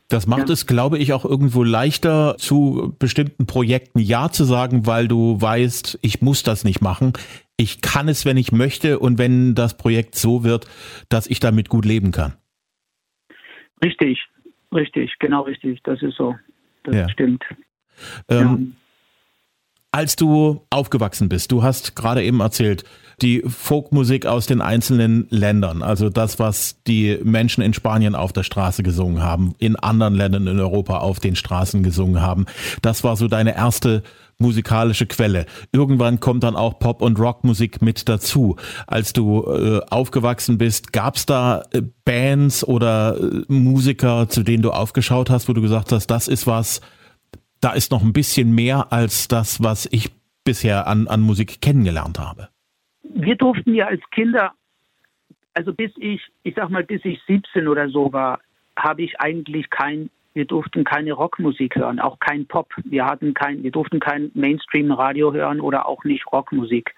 Das 0.07 0.25
macht 0.25 0.49
ja. 0.49 0.53
es, 0.53 0.65
glaube 0.65 0.97
ich, 0.97 1.13
auch 1.13 1.23
irgendwo 1.23 1.63
leichter, 1.63 2.35
zu 2.37 2.95
bestimmten 2.97 3.45
Projekten 3.45 3.99
Ja 3.99 4.31
zu 4.31 4.43
sagen, 4.43 4.87
weil 4.87 5.07
du 5.07 5.39
weißt, 5.39 5.99
ich 6.01 6.21
muss 6.21 6.41
das 6.41 6.63
nicht 6.63 6.81
machen. 6.81 7.13
Ich 7.57 7.81
kann 7.81 8.07
es, 8.07 8.25
wenn 8.25 8.37
ich 8.37 8.51
möchte 8.51 8.97
und 8.97 9.19
wenn 9.19 9.53
das 9.53 9.77
Projekt 9.77 10.15
so 10.15 10.43
wird, 10.43 10.65
dass 11.09 11.27
ich 11.27 11.39
damit 11.39 11.69
gut 11.69 11.85
leben 11.85 12.11
kann. 12.11 12.33
Richtig, 13.83 14.27
richtig, 14.73 15.17
genau 15.19 15.41
richtig. 15.41 15.81
Das 15.83 16.01
ist 16.01 16.15
so. 16.15 16.35
Das 16.83 16.95
ja. 16.95 17.09
stimmt. 17.09 17.43
Ähm, 18.29 18.37
ja. 18.39 18.57
Als 19.91 20.15
du 20.15 20.61
aufgewachsen 20.69 21.29
bist, 21.29 21.51
du 21.51 21.63
hast 21.63 21.95
gerade 21.95 22.23
eben 22.23 22.41
erzählt, 22.41 22.83
die 23.23 23.41
Folkmusik 23.47 24.27
aus 24.27 24.45
den 24.45 24.61
einzelnen 24.61 25.25
Ländern, 25.31 25.81
also 25.81 26.09
das, 26.09 26.37
was 26.37 26.83
die 26.85 27.17
Menschen 27.23 27.63
in 27.63 27.73
Spanien 27.73 28.13
auf 28.13 28.31
der 28.31 28.43
Straße 28.43 28.83
gesungen 28.83 29.23
haben, 29.23 29.55
in 29.57 29.75
anderen 29.75 30.13
Ländern 30.13 30.45
in 30.45 30.59
Europa 30.59 30.99
auf 30.99 31.19
den 31.19 31.35
Straßen 31.35 31.81
gesungen 31.81 32.21
haben, 32.21 32.45
das 32.83 33.03
war 33.03 33.17
so 33.17 33.27
deine 33.27 33.55
erste 33.55 34.03
musikalische 34.37 35.07
Quelle. 35.07 35.47
Irgendwann 35.71 36.19
kommt 36.19 36.43
dann 36.43 36.55
auch 36.55 36.77
Pop- 36.77 37.01
und 37.01 37.19
Rockmusik 37.19 37.81
mit 37.81 38.07
dazu. 38.07 38.55
Als 38.85 39.11
du 39.11 39.43
äh, 39.43 39.81
aufgewachsen 39.89 40.57
bist, 40.59 40.93
gab 40.93 41.17
es 41.17 41.25
da 41.25 41.63
äh, 41.71 41.81
Bands 42.05 42.63
oder 42.63 43.17
äh, 43.19 43.41
Musiker, 43.47 44.29
zu 44.29 44.43
denen 44.43 44.61
du 44.63 44.69
aufgeschaut 44.71 45.31
hast, 45.31 45.49
wo 45.49 45.53
du 45.53 45.61
gesagt 45.61 45.91
hast, 45.91 46.07
das 46.07 46.27
ist 46.27 46.47
was, 46.47 46.79
da 47.61 47.73
ist 47.73 47.91
noch 47.91 48.03
ein 48.03 48.13
bisschen 48.13 48.53
mehr 48.53 48.91
als 48.91 49.27
das, 49.27 49.61
was 49.63 49.87
ich 49.91 50.11
bisher 50.43 50.87
an, 50.87 51.07
an 51.07 51.21
Musik 51.21 51.61
kennengelernt 51.61 52.19
habe. 52.19 52.49
Wir 53.03 53.35
durften 53.35 53.73
ja 53.73 53.87
als 53.87 54.01
Kinder, 54.11 54.53
also 55.53 55.73
bis 55.73 55.91
ich, 55.97 56.21
ich 56.43 56.55
sag 56.55 56.69
mal, 56.69 56.83
bis 56.83 57.03
ich 57.03 57.19
17 57.27 57.67
oder 57.67 57.89
so 57.89 58.13
war, 58.13 58.39
habe 58.75 59.01
ich 59.01 59.19
eigentlich 59.19 59.69
kein, 59.69 60.09
wir 60.33 60.45
durften 60.45 60.83
keine 60.83 61.13
Rockmusik 61.13 61.75
hören, 61.75 61.99
auch 61.99 62.19
kein 62.19 62.45
Pop. 62.45 62.71
Wir 62.85 63.05
hatten 63.05 63.33
kein, 63.33 63.63
wir 63.63 63.71
durften 63.71 63.99
kein 63.99 64.31
Mainstream-Radio 64.33 65.33
hören 65.33 65.59
oder 65.59 65.87
auch 65.87 66.03
nicht 66.03 66.25
Rockmusik. 66.31 66.95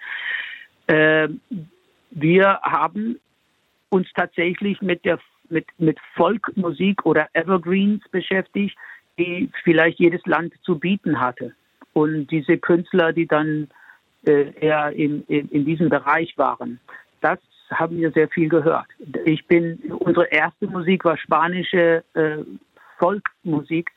Äh, 0.86 1.28
wir 2.10 2.60
haben 2.62 3.18
uns 3.88 4.08
tatsächlich 4.14 4.80
mit 4.80 5.04
der 5.04 5.18
mit, 5.48 5.66
mit 5.78 5.98
Folkmusik 6.14 7.04
oder 7.04 7.28
Evergreens 7.34 8.02
beschäftigt 8.10 8.76
die 9.18 9.50
vielleicht 9.64 9.98
jedes 9.98 10.24
Land 10.26 10.54
zu 10.62 10.78
bieten 10.78 11.20
hatte. 11.20 11.54
Und 11.92 12.28
diese 12.28 12.58
Künstler, 12.58 13.12
die 13.12 13.26
dann 13.26 13.68
äh, 14.26 14.52
eher 14.60 14.92
in, 14.92 15.22
in, 15.24 15.48
in 15.48 15.64
diesem 15.64 15.88
Bereich 15.88 16.36
waren, 16.38 16.80
das 17.20 17.38
haben 17.70 17.98
wir 17.98 18.10
sehr 18.12 18.28
viel 18.28 18.48
gehört. 18.48 18.86
Ich 19.24 19.46
bin, 19.46 19.78
unsere 19.98 20.26
erste 20.26 20.66
Musik 20.66 21.04
war 21.04 21.16
spanische 21.16 22.04
äh, 22.14 22.38
Volksmusik, 22.98 23.90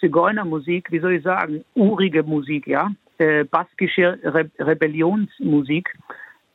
Zigeunermusik, 0.00 0.90
wie 0.90 1.00
soll 1.00 1.14
ich 1.14 1.22
sagen, 1.22 1.64
urige 1.74 2.22
Musik, 2.22 2.66
ja, 2.66 2.90
äh, 3.18 3.44
baskische 3.44 4.18
Re 4.22 4.50
Rebellionsmusik. 4.58 5.92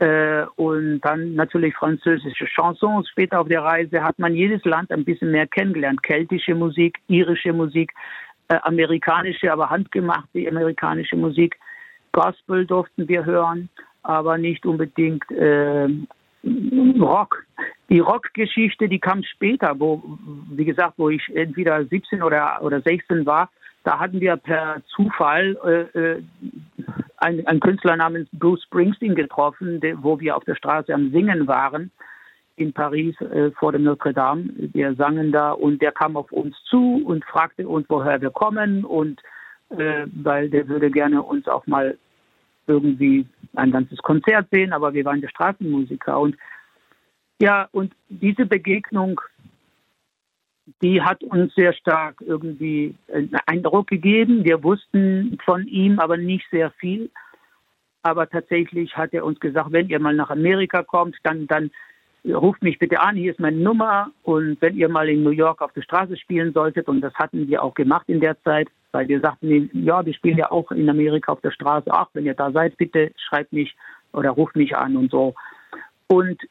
Äh, 0.03 0.45
und 0.57 1.00
dann 1.00 1.36
natürlich 1.36 1.74
französische 1.75 2.45
Chansons. 2.45 3.07
Später 3.10 3.39
auf 3.39 3.48
der 3.48 3.63
Reise 3.63 4.03
hat 4.03 4.19
man 4.19 4.36
jedes 4.36 4.65
Land 4.65 4.91
ein 4.91 5.05
bisschen 5.05 5.31
mehr 5.31 5.48
kennengelernt. 5.48 6.03
Keltische 6.03 6.55
Musik, 6.55 7.00
irische 7.07 7.53
Musik, 7.53 7.93
äh, 8.50 8.57
amerikanische, 8.63 9.50
aber 9.50 9.69
handgemachte 9.69 10.45
amerikanische 10.45 11.15
Musik. 11.15 11.57
Gospel 12.12 12.65
durften 12.65 13.07
wir 13.07 13.24
hören, 13.24 13.69
aber 14.01 14.38
nicht 14.38 14.65
unbedingt 14.65 15.24
äh, 15.31 15.88
Rock. 17.00 17.45
Die 17.89 18.00
Rockgeschichte, 18.00 18.89
die 18.89 19.00
kam 19.00 19.24
später, 19.24 19.79
wo, 19.79 20.03
wie 20.51 20.65
gesagt, 20.65 20.95
wo 20.98 21.07
ich 21.10 21.24
entweder 21.33 21.86
17 21.86 22.22
oder, 22.22 22.62
oder 22.62 22.81
16 22.81 23.25
war, 23.25 23.50
da 23.83 23.99
hatten 23.99 24.19
wir 24.21 24.37
per 24.37 24.81
Zufall 24.87 25.57
äh, 25.65 25.99
äh 25.99 26.23
einen, 27.17 27.47
einen 27.47 27.59
Künstler 27.61 27.95
namens 27.95 28.27
Bruce 28.33 28.63
Springsteen 28.63 29.15
getroffen, 29.15 29.79
der, 29.79 30.01
wo 30.03 30.19
wir 30.19 30.35
auf 30.35 30.43
der 30.43 30.55
Straße 30.55 30.93
am 30.93 31.11
Singen 31.11 31.47
waren 31.47 31.89
in 32.55 32.73
Paris 32.73 33.19
äh, 33.21 33.51
vor 33.51 33.71
dem 33.71 33.83
Notre 33.83 34.13
Dame. 34.13 34.49
Wir 34.57 34.93
sangen 34.95 35.31
da 35.31 35.51
und 35.51 35.81
der 35.81 35.91
kam 35.91 36.17
auf 36.17 36.31
uns 36.31 36.55
zu 36.65 37.01
und 37.05 37.23
fragte 37.25 37.67
uns, 37.67 37.85
woher 37.89 38.21
wir 38.21 38.29
kommen 38.29 38.83
und 38.83 39.21
äh, 39.69 40.05
weil 40.13 40.49
der 40.49 40.67
würde 40.67 40.91
gerne 40.91 41.21
uns 41.21 41.47
auch 41.47 41.65
mal 41.65 41.97
irgendwie 42.67 43.25
ein 43.55 43.71
ganzes 43.71 43.97
Konzert 43.99 44.47
sehen, 44.51 44.73
aber 44.73 44.93
wir 44.93 45.05
waren 45.05 45.21
der 45.21 45.29
Straßenmusiker 45.29 46.19
und 46.19 46.35
ja, 47.41 47.67
und 47.71 47.93
diese 48.07 48.45
Begegnung 48.45 49.19
die 50.82 51.01
hat 51.01 51.24
uns 51.24 51.53
sehr 51.55 51.74
stark 51.74 52.15
irgendwie 52.25 52.96
einen 53.13 53.36
Eindruck 53.46 53.88
gegeben. 53.88 54.43
Wir 54.43 54.63
wussten 54.63 55.38
von 55.43 55.67
ihm 55.67 56.00
aber 56.00 56.17
nicht 56.17 56.46
sehr 56.51 56.72
viel. 56.72 57.10
Aber 58.01 58.29
tatsächlich 58.29 58.96
hat 58.96 59.13
er 59.13 59.25
uns 59.25 59.39
gesagt, 59.39 59.72
wenn 59.72 59.89
ihr 59.89 60.00
mal 60.00 60.13
nach 60.13 60.29
Amerika 60.29 60.84
kommt, 60.84 61.15
dann, 61.24 61.48
dann 61.48 61.72
ruft 62.25 62.62
mich 62.62 62.79
bitte 62.79 63.01
an, 63.01 63.15
hier 63.15 63.32
ist 63.32 63.39
meine 63.39 63.58
Nummer. 63.58 64.12
Und 64.24 64.62
wenn 64.62 64.75
ihr 64.75 64.89
mal 64.89 65.10
in 65.10 65.24
New 65.24 65.32
York 65.32 65.62
auf 65.62 65.74
der 65.74 65.82
Straße 65.82 66.17
spielen 66.17 66.53
solltet, 66.53 66.88
und 66.88 67.01
das 67.01 67.13
hatten 67.15 67.48
wir 67.48 67.63
auch 67.63 67.74
gemacht 67.74 68.08
in 68.08 68.20
der 68.20 68.41
Zeit, 68.43 68.70
weil 68.91 69.08
wir 69.08 69.20
sagten, 69.22 69.70
ja, 69.74 70.05
wir 70.05 70.13
spielen 70.13 70.38
ja 70.38 70.51
auch 70.51 70.72
in 70.72 70.89
Amerika 70.89 71.32
auf 71.32 71.41
der 71.41 71.51
Straße. 71.51 71.89
Ach, 71.91 72.08
wenn 72.13 72.25
ihr 72.25 72.36
da 72.36 72.51
seid, 72.51 72.77
bitte 72.77 73.12
schreibt 73.17 73.51
mich 73.51 73.75
oder 74.12 74.32
ruft 74.32 74.55
mich 74.55 74.75
an 74.75 74.96
und 74.96 75.12
so. 75.12 75.34
Und 76.08 76.41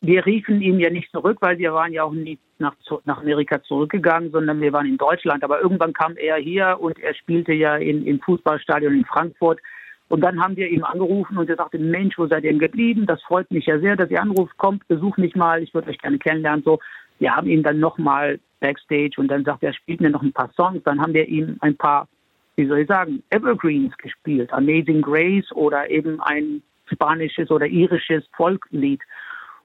wir 0.00 0.24
riefen 0.26 0.60
ihn 0.60 0.78
ja 0.78 0.90
nicht 0.90 1.10
zurück, 1.10 1.38
weil 1.40 1.58
wir 1.58 1.74
waren 1.74 1.92
ja 1.92 2.04
auch 2.04 2.12
nie 2.12 2.38
nach, 2.58 2.74
nach 3.04 3.20
Amerika 3.20 3.62
zurückgegangen, 3.62 4.30
sondern 4.30 4.60
wir 4.60 4.72
waren 4.72 4.86
in 4.86 4.96
Deutschland. 4.96 5.42
Aber 5.42 5.60
irgendwann 5.60 5.92
kam 5.92 6.16
er 6.16 6.36
hier 6.36 6.78
und 6.80 6.98
er 7.00 7.14
spielte 7.14 7.52
ja 7.52 7.76
in, 7.76 8.06
im 8.06 8.20
Fußballstadion 8.20 8.94
in 8.94 9.04
Frankfurt. 9.04 9.60
Und 10.08 10.22
dann 10.22 10.40
haben 10.40 10.56
wir 10.56 10.68
ihm 10.68 10.84
angerufen 10.84 11.36
und 11.36 11.50
er 11.50 11.56
sagte, 11.56 11.78
Mensch, 11.78 12.16
wo 12.16 12.26
seid 12.26 12.44
ihr 12.44 12.50
denn 12.50 12.60
geblieben? 12.60 13.06
Das 13.06 13.20
freut 13.22 13.50
mich 13.50 13.66
ja 13.66 13.78
sehr, 13.78 13.96
dass 13.96 14.10
ihr 14.10 14.22
anruft. 14.22 14.56
Kommt, 14.56 14.86
besuch 14.88 15.16
mich 15.18 15.34
mal, 15.34 15.62
ich 15.62 15.74
würde 15.74 15.90
euch 15.90 15.98
gerne 15.98 16.18
kennenlernen. 16.18 16.64
So, 16.64 16.78
wir 17.18 17.34
haben 17.34 17.48
ihn 17.48 17.62
dann 17.62 17.80
nochmal 17.80 18.38
backstage 18.60 19.16
und 19.18 19.28
dann 19.28 19.44
sagt 19.44 19.62
er, 19.62 19.74
spielt 19.74 20.00
mir 20.00 20.10
noch 20.10 20.22
ein 20.22 20.32
paar 20.32 20.50
Songs. 20.56 20.82
Dann 20.84 21.00
haben 21.00 21.12
wir 21.12 21.28
ihm 21.28 21.56
ein 21.60 21.76
paar, 21.76 22.08
wie 22.56 22.66
soll 22.66 22.78
ich 22.78 22.88
sagen, 22.88 23.22
Evergreens 23.30 23.96
gespielt. 23.98 24.52
Amazing 24.52 25.02
Grace 25.02 25.50
oder 25.52 25.90
eben 25.90 26.20
ein 26.22 26.62
spanisches 26.90 27.50
oder 27.50 27.66
irisches 27.66 28.24
Volklied. 28.34 29.02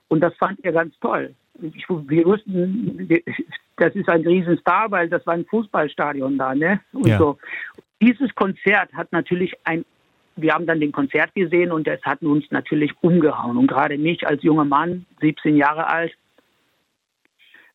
Und 0.08 0.20
das 0.20 0.34
fand 0.36 0.64
er 0.64 0.72
ganz 0.72 0.98
toll. 1.00 1.34
Ich, 1.60 1.88
wir 1.88 2.24
wussten, 2.24 3.08
das 3.76 3.94
ist 3.94 4.08
ein 4.08 4.26
Riesenstar, 4.26 4.90
weil 4.90 5.08
das 5.08 5.26
war 5.26 5.34
ein 5.34 5.46
Fußballstadion 5.46 6.36
da, 6.36 6.54
ne? 6.54 6.80
Und 6.92 7.06
ja. 7.06 7.18
so. 7.18 7.38
Dieses 8.00 8.34
Konzert 8.34 8.92
hat 8.92 9.12
natürlich 9.12 9.54
ein, 9.64 9.84
wir 10.36 10.52
haben 10.52 10.66
dann 10.66 10.80
den 10.80 10.92
Konzert 10.92 11.34
gesehen 11.34 11.72
und 11.72 11.86
es 11.86 12.02
hat 12.02 12.22
uns 12.22 12.44
natürlich 12.50 12.92
umgehauen. 13.00 13.56
Und 13.56 13.68
gerade 13.68 13.96
mich 13.96 14.26
als 14.26 14.42
junger 14.42 14.64
Mann, 14.64 15.06
17 15.20 15.56
Jahre 15.56 15.86
alt, 15.86 16.12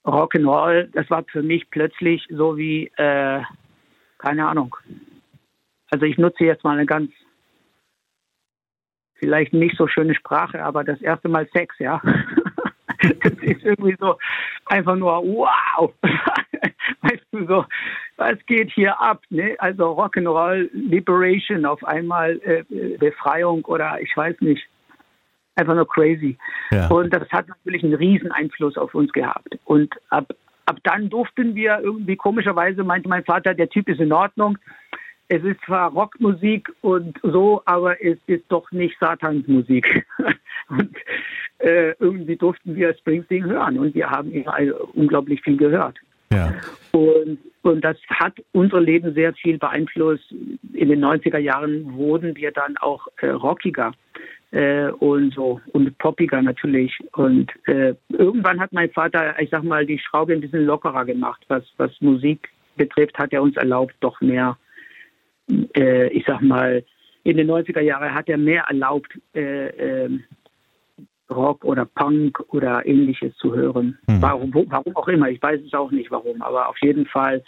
Rock'n'Roll, 0.06 0.90
das 0.92 1.10
war 1.10 1.24
für 1.24 1.44
mich 1.44 1.70
plötzlich 1.70 2.26
so 2.30 2.58
wie, 2.58 2.92
äh, 2.98 3.42
keine 4.18 4.48
Ahnung. 4.48 4.76
Also 5.90 6.06
ich 6.06 6.18
nutze 6.18 6.44
jetzt 6.44 6.64
mal 6.64 6.78
eine 6.78 6.86
ganz 6.86 7.12
vielleicht 9.20 9.54
nicht 9.54 9.78
so 9.78 9.88
schöne 9.88 10.16
Sprache, 10.16 10.64
aber 10.64 10.84
das 10.84 11.02
erste 11.02 11.30
Mal 11.30 11.48
Sex, 11.54 11.76
ja. 11.80 12.02
das 13.22 13.34
ist 13.42 13.64
irgendwie 13.64 13.96
so 14.00 14.18
einfach 14.66 14.96
nur 14.96 15.12
wow. 15.24 15.94
weißt 17.02 17.26
du 17.32 17.46
so, 17.46 17.66
was 18.18 18.38
geht 18.46 18.72
hier 18.72 19.00
ab? 19.00 19.22
Ne? 19.30 19.56
Also 19.60 19.92
Rock'n'Roll, 19.92 20.70
Liberation, 20.74 21.66
auf 21.66 21.84
einmal 21.84 22.40
äh, 22.44 22.64
Befreiung 22.98 23.64
oder 23.66 24.02
ich 24.02 24.16
weiß 24.16 24.36
nicht. 24.42 24.68
einfach 25.56 25.76
nur 25.76 25.88
crazy. 25.88 26.38
Ja. 26.72 26.88
Und 26.88 27.14
das 27.14 27.30
hat 27.30 27.48
natürlich 27.48 27.84
einen 27.84 27.96
riesen 27.96 28.32
Einfluss 28.32 28.78
auf 28.78 28.94
uns 28.96 29.12
gehabt. 29.12 29.58
Und 29.66 29.94
ab, 30.10 30.34
ab 30.66 30.78
dann 30.84 31.10
durften 31.10 31.56
wir 31.56 31.80
irgendwie 31.82 32.16
komischerweise, 32.16 32.84
meinte 32.84 33.10
mein 33.10 33.26
Vater, 33.26 33.54
der 33.54 33.70
Typ 33.70 33.90
ist 33.90 34.00
in 34.00 34.14
Ordnung. 34.14 34.58
Es 35.30 35.44
ist 35.44 35.62
zwar 35.66 35.92
Rockmusik 35.92 36.72
und 36.82 37.18
so, 37.22 37.62
aber 37.66 38.04
es 38.04 38.18
ist 38.26 38.46
doch 38.50 38.72
nicht 38.72 38.98
Satans 39.00 39.48
Musik. 39.48 40.06
und 40.70 40.96
äh, 41.60 41.92
irgendwie 42.00 42.36
durften 42.36 42.76
wir 42.76 42.96
Springsteen 42.96 43.46
hören 43.46 43.78
und 43.78 43.94
wir 43.94 44.10
haben 44.10 44.32
also 44.48 44.90
unglaublich 44.94 45.42
viel 45.42 45.58
gehört. 45.58 45.98
Ja. 46.32 46.54
Und, 46.92 47.38
und 47.62 47.82
das 47.82 47.98
hat 48.10 48.34
unser 48.54 48.82
Leben 48.82 49.14
sehr 49.14 49.34
viel 49.34 49.58
beeinflusst. 49.58 50.32
In 50.74 50.90
den 50.90 51.04
90er 51.04 51.38
Jahren 51.38 51.94
wurden 51.94 52.36
wir 52.36 52.52
dann 52.52 52.78
auch 52.78 53.08
äh, 53.22 53.30
rockiger 53.30 53.92
äh, 54.52 54.90
und 54.90 55.34
so 55.34 55.60
und 55.74 55.96
poppiger 55.98 56.42
natürlich. 56.42 56.98
Und 57.14 57.52
äh, 57.68 57.94
irgendwann 58.10 58.60
hat 58.60 58.74
mein 58.74 58.90
Vater, 58.92 59.40
ich 59.40 59.50
sag 59.50 59.64
mal, 59.64 59.86
die 59.86 60.00
Schraube 60.00 60.34
ein 60.34 60.42
bisschen 60.42 60.66
lockerer 60.66 61.06
gemacht, 61.06 61.44
was, 61.48 61.64
was 61.78 61.92
Musik 62.00 62.50
betrifft, 62.78 63.18
hat 63.18 63.34
er 63.34 63.42
uns 63.42 63.58
erlaubt, 63.58 63.94
doch 64.00 64.20
mehr, 64.22 64.58
äh, 65.76 66.08
ich 66.08 66.26
sag 66.26 66.42
mal, 66.42 66.84
in 67.24 67.38
den 67.38 67.50
90er 67.50 67.82
Jahren 67.82 68.14
hat 68.14 68.30
er 68.30 68.38
mehr 68.38 68.64
erlaubt, 68.64 69.12
äh, 69.34 69.68
ähm, 69.68 70.24
Rock 71.30 71.64
oder 71.64 71.86
Punk 71.86 72.40
oder 72.50 72.86
ähnliches 72.86 73.36
zu 73.38 73.56
hören. 73.56 74.00
Mhm. 74.08 74.22
Warum, 74.22 74.52
warum 74.54 74.96
auch 74.96 75.08
immer, 75.08 75.30
ich 75.30 75.42
weiß 75.42 75.62
es 75.66 75.74
auch 75.74 75.92
nicht 75.92 76.10
warum, 76.10 76.42
aber 76.42 76.70
auf 76.70 76.78
jeden 76.82 77.06
Fall, 77.06 77.44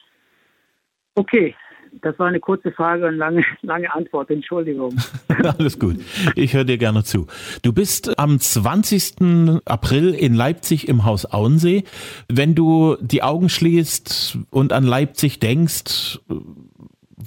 okay, 1.15 1.55
das 2.01 2.17
war 2.19 2.27
eine 2.27 2.39
kurze 2.39 2.71
Frage 2.71 3.07
und 3.07 3.17
lange, 3.17 3.43
lange 3.61 3.93
Antwort. 3.93 4.29
Entschuldigung. 4.29 4.95
Alles 5.57 5.77
gut. 5.77 5.97
Ich 6.35 6.53
höre 6.53 6.63
dir 6.63 6.77
gerne 6.77 7.03
zu. 7.03 7.27
Du 7.63 7.73
bist 7.73 8.17
am 8.17 8.39
20. 8.39 9.61
April 9.65 10.13
in 10.13 10.33
Leipzig 10.33 10.87
im 10.87 11.03
Haus 11.03 11.25
Auensee. 11.25 11.83
Wenn 12.29 12.55
du 12.55 12.95
die 13.01 13.23
Augen 13.23 13.49
schließt 13.49 14.37
und 14.51 14.73
an 14.73 14.85
Leipzig 14.85 15.39
denkst, 15.39 16.19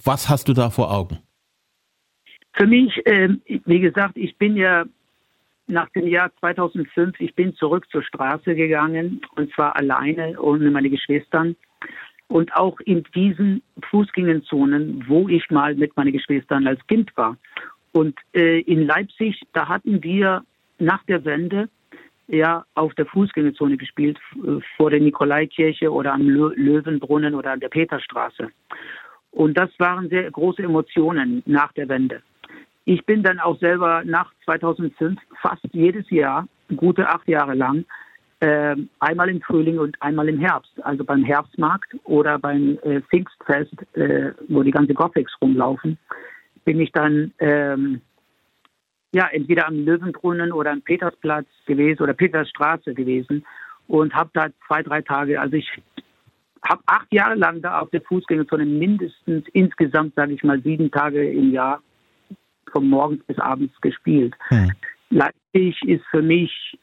was 0.04 0.28
hast 0.28 0.48
du 0.48 0.52
da 0.52 0.70
vor 0.70 0.92
Augen? 0.92 1.18
Für 2.52 2.66
mich, 2.66 3.04
äh, 3.06 3.30
wie 3.64 3.80
gesagt, 3.80 4.16
ich 4.16 4.36
bin 4.36 4.56
ja 4.56 4.84
nach 5.66 5.88
dem 5.90 6.06
Jahr 6.06 6.30
2005, 6.40 7.18
ich 7.20 7.34
bin 7.34 7.54
zurück 7.54 7.86
zur 7.90 8.02
Straße 8.02 8.54
gegangen 8.54 9.22
und 9.34 9.52
zwar 9.54 9.76
alleine 9.76 10.40
ohne 10.40 10.70
meine 10.70 10.90
Geschwistern. 10.90 11.56
Und 12.28 12.54
auch 12.54 12.80
in 12.80 13.04
diesen 13.14 13.62
Fußgängerzonen, 13.90 15.04
wo 15.08 15.28
ich 15.28 15.50
mal 15.50 15.74
mit 15.74 15.96
meinen 15.96 16.12
Geschwistern 16.12 16.66
als 16.66 16.84
Kind 16.86 17.14
war. 17.16 17.36
Und 17.92 18.18
äh, 18.34 18.60
in 18.60 18.86
Leipzig, 18.86 19.42
da 19.52 19.68
hatten 19.68 20.02
wir 20.02 20.42
nach 20.78 21.04
der 21.04 21.24
Wende 21.24 21.68
ja 22.26 22.64
auf 22.74 22.94
der 22.94 23.06
Fußgängerzone 23.06 23.76
gespielt, 23.76 24.18
vor 24.76 24.90
der 24.90 25.00
Nikolaikirche 25.00 25.92
oder 25.92 26.14
am 26.14 26.28
Löwenbrunnen 26.28 27.34
oder 27.34 27.52
an 27.52 27.60
der 27.60 27.68
Peterstraße. 27.68 28.50
Und 29.34 29.58
das 29.58 29.70
waren 29.78 30.08
sehr 30.08 30.30
große 30.30 30.62
Emotionen 30.62 31.42
nach 31.44 31.72
der 31.72 31.88
Wende. 31.88 32.22
Ich 32.84 33.04
bin 33.04 33.22
dann 33.22 33.40
auch 33.40 33.58
selber 33.58 34.02
nach 34.04 34.32
2005 34.44 35.18
fast 35.42 35.64
jedes 35.72 36.08
Jahr, 36.10 36.46
gute 36.76 37.08
acht 37.08 37.26
Jahre 37.26 37.54
lang, 37.54 37.84
äh, 38.40 38.76
einmal 39.00 39.28
im 39.28 39.40
Frühling 39.40 39.78
und 39.78 40.00
einmal 40.00 40.28
im 40.28 40.38
Herbst, 40.38 40.72
also 40.84 41.04
beim 41.04 41.24
Herbstmarkt 41.24 41.96
oder 42.04 42.38
beim 42.38 42.78
äh, 42.82 43.00
Pfingstfest, 43.00 43.74
äh, 43.96 44.32
wo 44.48 44.62
die 44.62 44.70
ganze 44.70 44.94
Gothics 44.94 45.32
rumlaufen, 45.40 45.98
bin 46.64 46.78
ich 46.78 46.92
dann 46.92 47.32
ähm, 47.38 48.02
ja 49.12 49.26
entweder 49.32 49.66
am 49.66 49.84
Löwenbrunnen 49.84 50.52
oder 50.52 50.70
am 50.70 50.82
Petersplatz 50.82 51.46
gewesen 51.66 52.02
oder 52.02 52.12
Petersstraße 52.12 52.94
gewesen 52.94 53.44
und 53.88 54.14
habe 54.14 54.30
da 54.32 54.48
zwei, 54.66 54.82
drei 54.82 55.02
Tage, 55.02 55.40
also 55.40 55.56
ich 55.56 55.68
habe 56.68 56.82
acht 56.86 57.12
Jahre 57.12 57.34
lang 57.34 57.60
da 57.60 57.80
auf 57.80 57.90
der 57.90 58.02
Fußgängerzone 58.02 58.64
mindestens 58.64 59.44
insgesamt, 59.52 60.14
sage 60.14 60.32
ich 60.32 60.42
mal, 60.42 60.60
sieben 60.62 60.90
Tage 60.90 61.30
im 61.30 61.52
Jahr 61.52 61.82
von 62.72 62.88
morgens 62.88 63.22
bis 63.24 63.38
abends 63.38 63.78
gespielt. 63.80 64.34
Hm. 64.48 64.72
Leipzig 65.10 65.80
ist 65.86 66.04
für 66.10 66.22
mich 66.22 66.78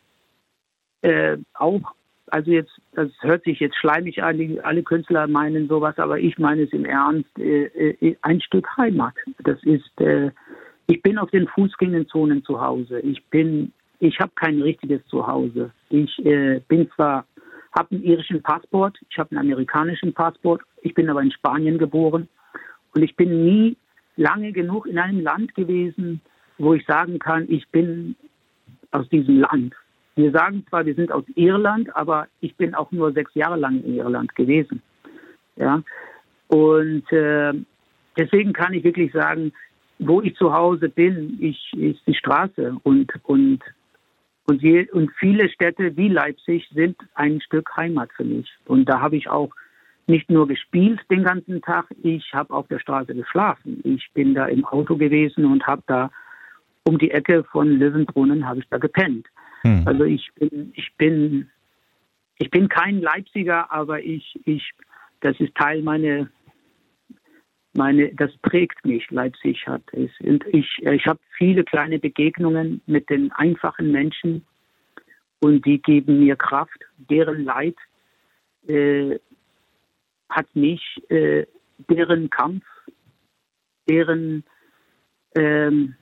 äh, 1.01 1.37
auch, 1.53 1.81
also 2.27 2.51
jetzt, 2.51 2.71
das 2.93 3.09
hört 3.21 3.43
sich 3.43 3.59
jetzt 3.59 3.75
schleimig 3.77 4.23
an, 4.23 4.59
alle 4.63 4.83
Künstler 4.83 5.27
meinen 5.27 5.67
sowas, 5.67 5.97
aber 5.97 6.19
ich 6.19 6.37
meine 6.37 6.63
es 6.63 6.71
im 6.71 6.85
Ernst, 6.85 7.37
äh, 7.37 7.65
äh, 7.65 8.15
ein 8.21 8.39
Stück 8.41 8.67
Heimat. 8.77 9.15
Das 9.43 9.61
ist, 9.63 9.99
äh, 9.99 10.31
ich 10.87 11.01
bin 11.01 11.17
auf 11.17 11.31
den 11.31 11.47
Fußgängerzonen 11.47 12.43
zu 12.43 12.61
Hause. 12.61 12.99
Ich 13.01 13.23
bin, 13.25 13.73
ich 13.99 14.19
habe 14.19 14.31
kein 14.35 14.61
richtiges 14.61 15.05
Zuhause. 15.07 15.71
Ich 15.89 16.25
äh, 16.25 16.61
bin 16.67 16.89
zwar, 16.95 17.25
habe 17.73 17.95
einen 17.95 18.03
irischen 18.03 18.41
Passport, 18.41 18.97
ich 19.09 19.17
habe 19.17 19.31
einen 19.31 19.51
amerikanischen 19.51 20.13
Passport, 20.13 20.61
ich 20.81 20.93
bin 20.93 21.09
aber 21.09 21.21
in 21.21 21.31
Spanien 21.31 21.77
geboren 21.77 22.27
und 22.93 23.01
ich 23.01 23.15
bin 23.15 23.45
nie 23.45 23.77
lange 24.17 24.51
genug 24.51 24.87
in 24.87 24.99
einem 24.99 25.21
Land 25.21 25.55
gewesen, 25.55 26.21
wo 26.57 26.73
ich 26.73 26.85
sagen 26.85 27.19
kann, 27.19 27.45
ich 27.49 27.67
bin 27.69 28.15
aus 28.91 29.07
diesem 29.09 29.39
Land. 29.39 29.73
Wir 30.15 30.31
sagen 30.31 30.65
zwar, 30.69 30.85
wir 30.85 30.95
sind 30.95 31.11
aus 31.11 31.23
Irland, 31.35 31.95
aber 31.95 32.27
ich 32.41 32.55
bin 32.57 32.75
auch 32.75 32.91
nur 32.91 33.13
sechs 33.13 33.33
Jahre 33.33 33.57
lang 33.57 33.83
in 33.83 33.95
Irland 33.95 34.35
gewesen. 34.35 34.81
Ja, 35.55 35.81
und 36.47 37.09
äh, 37.11 37.53
deswegen 38.17 38.53
kann 38.53 38.73
ich 38.73 38.83
wirklich 38.83 39.13
sagen, 39.13 39.53
wo 39.99 40.21
ich 40.21 40.35
zu 40.35 40.53
Hause 40.53 40.89
bin, 40.89 41.37
ich, 41.39 41.71
ist 41.73 42.01
die 42.05 42.15
Straße 42.15 42.75
und 42.83 43.13
und 43.23 43.59
und, 44.45 44.61
je, 44.61 44.89
und 44.91 45.11
viele 45.19 45.49
Städte 45.49 45.95
wie 45.95 46.09
Leipzig 46.09 46.67
sind 46.73 46.97
ein 47.13 47.41
Stück 47.41 47.69
Heimat 47.77 48.09
für 48.15 48.23
mich. 48.23 48.49
Und 48.65 48.85
da 48.85 48.99
habe 48.99 49.15
ich 49.15 49.29
auch 49.29 49.51
nicht 50.07 50.29
nur 50.29 50.47
gespielt 50.47 50.99
den 51.09 51.23
ganzen 51.23 51.61
Tag, 51.61 51.85
ich 52.03 52.33
habe 52.33 52.53
auf 52.53 52.67
der 52.67 52.79
Straße 52.79 53.13
geschlafen. 53.13 53.81
Ich 53.83 54.09
bin 54.13 54.33
da 54.33 54.45
im 54.45 54.65
Auto 54.65 54.97
gewesen 54.97 55.45
und 55.45 55.65
habe 55.67 55.83
da 55.87 56.11
um 56.83 56.97
die 56.97 57.11
Ecke 57.11 57.43
von 57.45 57.67
Löwenbrunnen 57.79 58.47
habe 58.47 58.59
ich 58.59 58.67
da 58.69 58.77
gepennt. 58.77 59.27
Hm. 59.61 59.83
Also 59.85 60.03
ich 60.03 60.29
bin, 60.35 60.71
ich 60.75 60.91
bin, 60.97 61.49
ich 62.37 62.49
bin 62.49 62.67
kein 62.67 63.01
Leipziger, 63.01 63.71
aber 63.71 64.01
ich, 64.01 64.39
ich, 64.45 64.71
das 65.21 65.39
ist 65.39 65.53
Teil 65.55 65.83
meiner, 65.83 66.27
meine, 67.73 68.13
das 68.15 68.35
prägt 68.37 68.83
mich. 68.85 69.09
Leipzig 69.11 69.65
hat 69.67 69.83
es. 69.93 70.11
Und 70.19 70.45
ich, 70.47 70.67
ich 70.79 71.05
habe 71.05 71.19
viele 71.37 71.63
kleine 71.63 71.99
Begegnungen 71.99 72.81
mit 72.85 73.09
den 73.09 73.31
einfachen 73.31 73.91
Menschen 73.91 74.45
und 75.39 75.65
die 75.65 75.81
geben 75.81 76.19
mir 76.19 76.35
Kraft. 76.35 76.79
Deren 76.97 77.43
Leid 77.45 77.75
äh, 78.67 79.19
hat 80.29 80.47
mich, 80.55 80.81
äh, 81.09 81.45
deren 81.89 82.29
Kampf, 82.29 82.63
deren 83.89 84.43
ähm, 85.35 85.95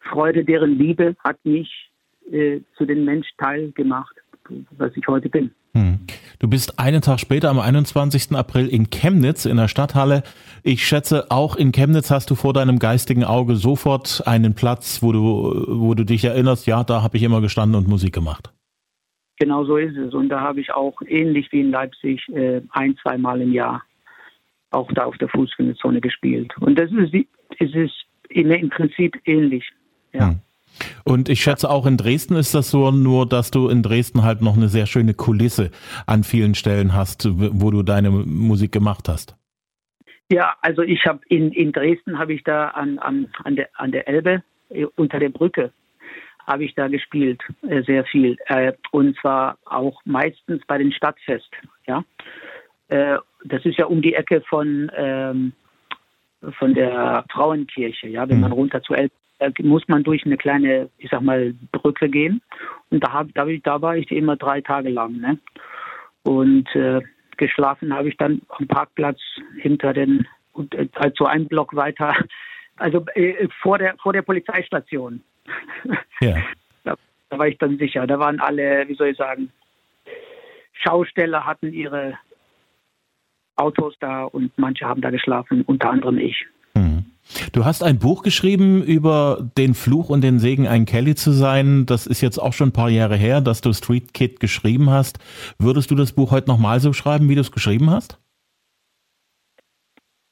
Freude, 0.00 0.44
deren 0.44 0.78
Liebe 0.78 1.16
hat 1.22 1.44
mich 1.44 1.90
äh, 2.30 2.60
zu 2.76 2.84
dem 2.84 3.04
Mensch 3.04 3.28
teilgemacht, 3.38 4.16
was 4.70 4.96
ich 4.96 5.06
heute 5.06 5.28
bin. 5.28 5.54
Du 6.40 6.48
bist 6.48 6.78
einen 6.78 7.02
Tag 7.02 7.20
später, 7.20 7.50
am 7.50 7.58
21. 7.58 8.34
April 8.34 8.66
in 8.66 8.88
Chemnitz 8.88 9.44
in 9.44 9.58
der 9.58 9.68
Stadthalle. 9.68 10.22
Ich 10.62 10.86
schätze, 10.86 11.30
auch 11.30 11.54
in 11.54 11.70
Chemnitz 11.70 12.10
hast 12.10 12.30
du 12.30 12.34
vor 12.34 12.54
deinem 12.54 12.78
geistigen 12.78 13.24
Auge 13.24 13.56
sofort 13.56 14.22
einen 14.26 14.54
Platz, 14.54 15.02
wo 15.02 15.12
du, 15.12 15.66
wo 15.68 15.94
du 15.94 16.06
dich 16.06 16.24
erinnerst, 16.24 16.66
ja, 16.66 16.82
da 16.82 17.02
habe 17.02 17.18
ich 17.18 17.24
immer 17.24 17.42
gestanden 17.42 17.78
und 17.78 17.88
Musik 17.88 18.14
gemacht. 18.14 18.54
Genau 19.38 19.64
so 19.66 19.76
ist 19.76 19.98
es. 19.98 20.14
Und 20.14 20.30
da 20.30 20.40
habe 20.40 20.62
ich 20.62 20.72
auch 20.72 21.02
ähnlich 21.06 21.52
wie 21.52 21.60
in 21.60 21.72
Leipzig 21.72 22.26
äh, 22.30 22.62
ein, 22.70 22.96
zweimal 23.02 23.42
im 23.42 23.52
Jahr 23.52 23.82
auch 24.70 24.90
da 24.94 25.04
auf 25.04 25.18
der 25.18 25.28
Fußgängerzone 25.28 26.00
gespielt. 26.00 26.56
Und 26.58 26.78
das 26.78 26.90
ist, 26.90 27.12
es 27.58 27.74
ist 27.74 28.06
im 28.30 28.70
Prinzip 28.70 29.14
ähnlich. 29.26 29.70
Ja. 30.14 30.28
Hm. 30.28 30.40
Und 31.04 31.28
ich 31.28 31.40
schätze 31.40 31.70
auch 31.70 31.86
in 31.86 31.96
Dresden 31.96 32.36
ist 32.36 32.54
das 32.54 32.70
so, 32.70 32.90
nur 32.90 33.26
dass 33.26 33.50
du 33.50 33.68
in 33.68 33.82
Dresden 33.82 34.22
halt 34.22 34.42
noch 34.42 34.56
eine 34.56 34.68
sehr 34.68 34.86
schöne 34.86 35.14
Kulisse 35.14 35.70
an 36.06 36.24
vielen 36.24 36.54
Stellen 36.54 36.94
hast, 36.94 37.28
wo 37.30 37.70
du 37.70 37.82
deine 37.82 38.10
Musik 38.10 38.72
gemacht 38.72 39.08
hast. 39.08 39.36
Ja, 40.30 40.54
also 40.62 40.82
ich 40.82 41.04
habe 41.06 41.20
in, 41.28 41.50
in 41.52 41.72
Dresden 41.72 42.18
habe 42.18 42.32
ich 42.32 42.44
da 42.44 42.68
an, 42.68 42.98
an, 43.00 43.28
an, 43.42 43.56
der, 43.56 43.68
an 43.74 43.90
der 43.90 44.06
Elbe 44.06 44.42
äh, 44.70 44.86
unter 44.96 45.18
der 45.18 45.30
Brücke 45.30 45.72
habe 46.46 46.64
ich 46.64 46.74
da 46.74 46.88
gespielt, 46.88 47.42
äh, 47.68 47.82
sehr 47.82 48.04
viel. 48.04 48.36
Äh, 48.46 48.72
und 48.90 49.16
zwar 49.20 49.58
auch 49.66 50.00
meistens 50.04 50.62
bei 50.66 50.78
den 50.78 50.92
Stadtfest. 50.92 51.50
Ja? 51.86 52.04
Das 52.88 53.64
ist 53.64 53.78
ja 53.78 53.86
um 53.86 54.02
die 54.02 54.14
Ecke 54.14 54.40
von, 54.48 54.90
ähm, 54.96 55.52
von 56.58 56.74
der 56.74 57.24
Frauenkirche. 57.30 58.08
Ja? 58.08 58.28
Wenn 58.28 58.40
man 58.40 58.50
mhm. 58.50 58.56
runter 58.56 58.82
zu 58.82 58.94
Elbe 58.94 59.14
muss 59.62 59.86
man 59.88 60.02
durch 60.02 60.24
eine 60.24 60.36
kleine, 60.36 60.90
ich 60.98 61.10
sag 61.10 61.22
mal, 61.22 61.54
Brücke 61.72 62.08
gehen. 62.08 62.42
Und 62.90 63.04
da, 63.04 63.12
hab, 63.12 63.34
da, 63.34 63.46
da 63.62 63.82
war 63.82 63.96
ich 63.96 64.10
immer 64.10 64.36
drei 64.36 64.60
Tage 64.60 64.90
lang. 64.90 65.18
Ne? 65.18 65.38
Und 66.22 66.74
äh, 66.74 67.00
geschlafen 67.36 67.92
habe 67.94 68.08
ich 68.08 68.16
dann 68.16 68.42
am 68.48 68.66
Parkplatz 68.66 69.20
hinter 69.58 69.92
den, 69.92 70.26
also 70.94 71.24
ein 71.24 71.48
Block 71.48 71.74
weiter, 71.74 72.14
also 72.76 73.04
äh, 73.14 73.48
vor, 73.62 73.78
der, 73.78 73.96
vor 73.98 74.12
der 74.12 74.22
Polizeistation. 74.22 75.22
Ja. 76.20 76.36
Da, 76.82 76.94
da 77.28 77.38
war 77.38 77.46
ich 77.46 77.58
dann 77.58 77.76
sicher. 77.76 78.06
Da 78.06 78.18
waren 78.18 78.40
alle, 78.40 78.88
wie 78.88 78.94
soll 78.94 79.08
ich 79.08 79.18
sagen, 79.18 79.50
Schausteller 80.72 81.44
hatten 81.44 81.74
ihre 81.74 82.18
Autos 83.56 83.94
da 84.00 84.24
und 84.24 84.56
manche 84.56 84.86
haben 84.86 85.02
da 85.02 85.10
geschlafen, 85.10 85.62
unter 85.62 85.90
anderem 85.90 86.16
ich. 86.16 86.46
Du 87.52 87.64
hast 87.64 87.82
ein 87.82 87.98
Buch 87.98 88.22
geschrieben 88.22 88.82
über 88.82 89.50
den 89.56 89.74
Fluch 89.74 90.08
und 90.08 90.22
den 90.22 90.38
Segen, 90.38 90.66
ein 90.66 90.84
Kelly 90.84 91.14
zu 91.14 91.32
sein. 91.32 91.86
Das 91.86 92.06
ist 92.06 92.20
jetzt 92.20 92.38
auch 92.38 92.52
schon 92.52 92.68
ein 92.68 92.72
paar 92.72 92.90
Jahre 92.90 93.16
her, 93.16 93.40
dass 93.40 93.60
du 93.60 93.72
Street 93.72 94.14
Kid 94.14 94.40
geschrieben 94.40 94.90
hast. 94.90 95.18
Würdest 95.58 95.90
du 95.90 95.94
das 95.94 96.12
Buch 96.12 96.30
heute 96.30 96.48
nochmal 96.48 96.80
so 96.80 96.92
schreiben, 96.92 97.28
wie 97.28 97.34
du 97.34 97.40
es 97.40 97.52
geschrieben 97.52 97.90
hast? 97.90 98.18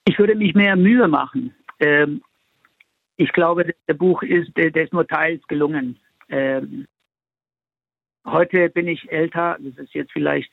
Ich 0.06 0.18
würde 0.18 0.34
mich 0.34 0.54
mehr 0.54 0.74
Mühe 0.76 1.06
machen. 1.06 1.54
Ähm, 1.80 2.22
ich 3.16 3.32
glaube, 3.32 3.74
der 3.87 3.94
Buch 3.94 4.22
ist, 4.22 4.56
der 4.56 4.74
ist 4.74 4.92
nur 4.92 5.06
teils 5.06 5.46
gelungen. 5.48 5.98
Ähm, 6.28 6.87
heute 8.24 8.70
bin 8.70 8.88
ich 8.88 9.11
älter, 9.11 9.58
das 9.61 9.76
ist 9.76 9.94
jetzt 9.94 10.12
vielleicht 10.12 10.50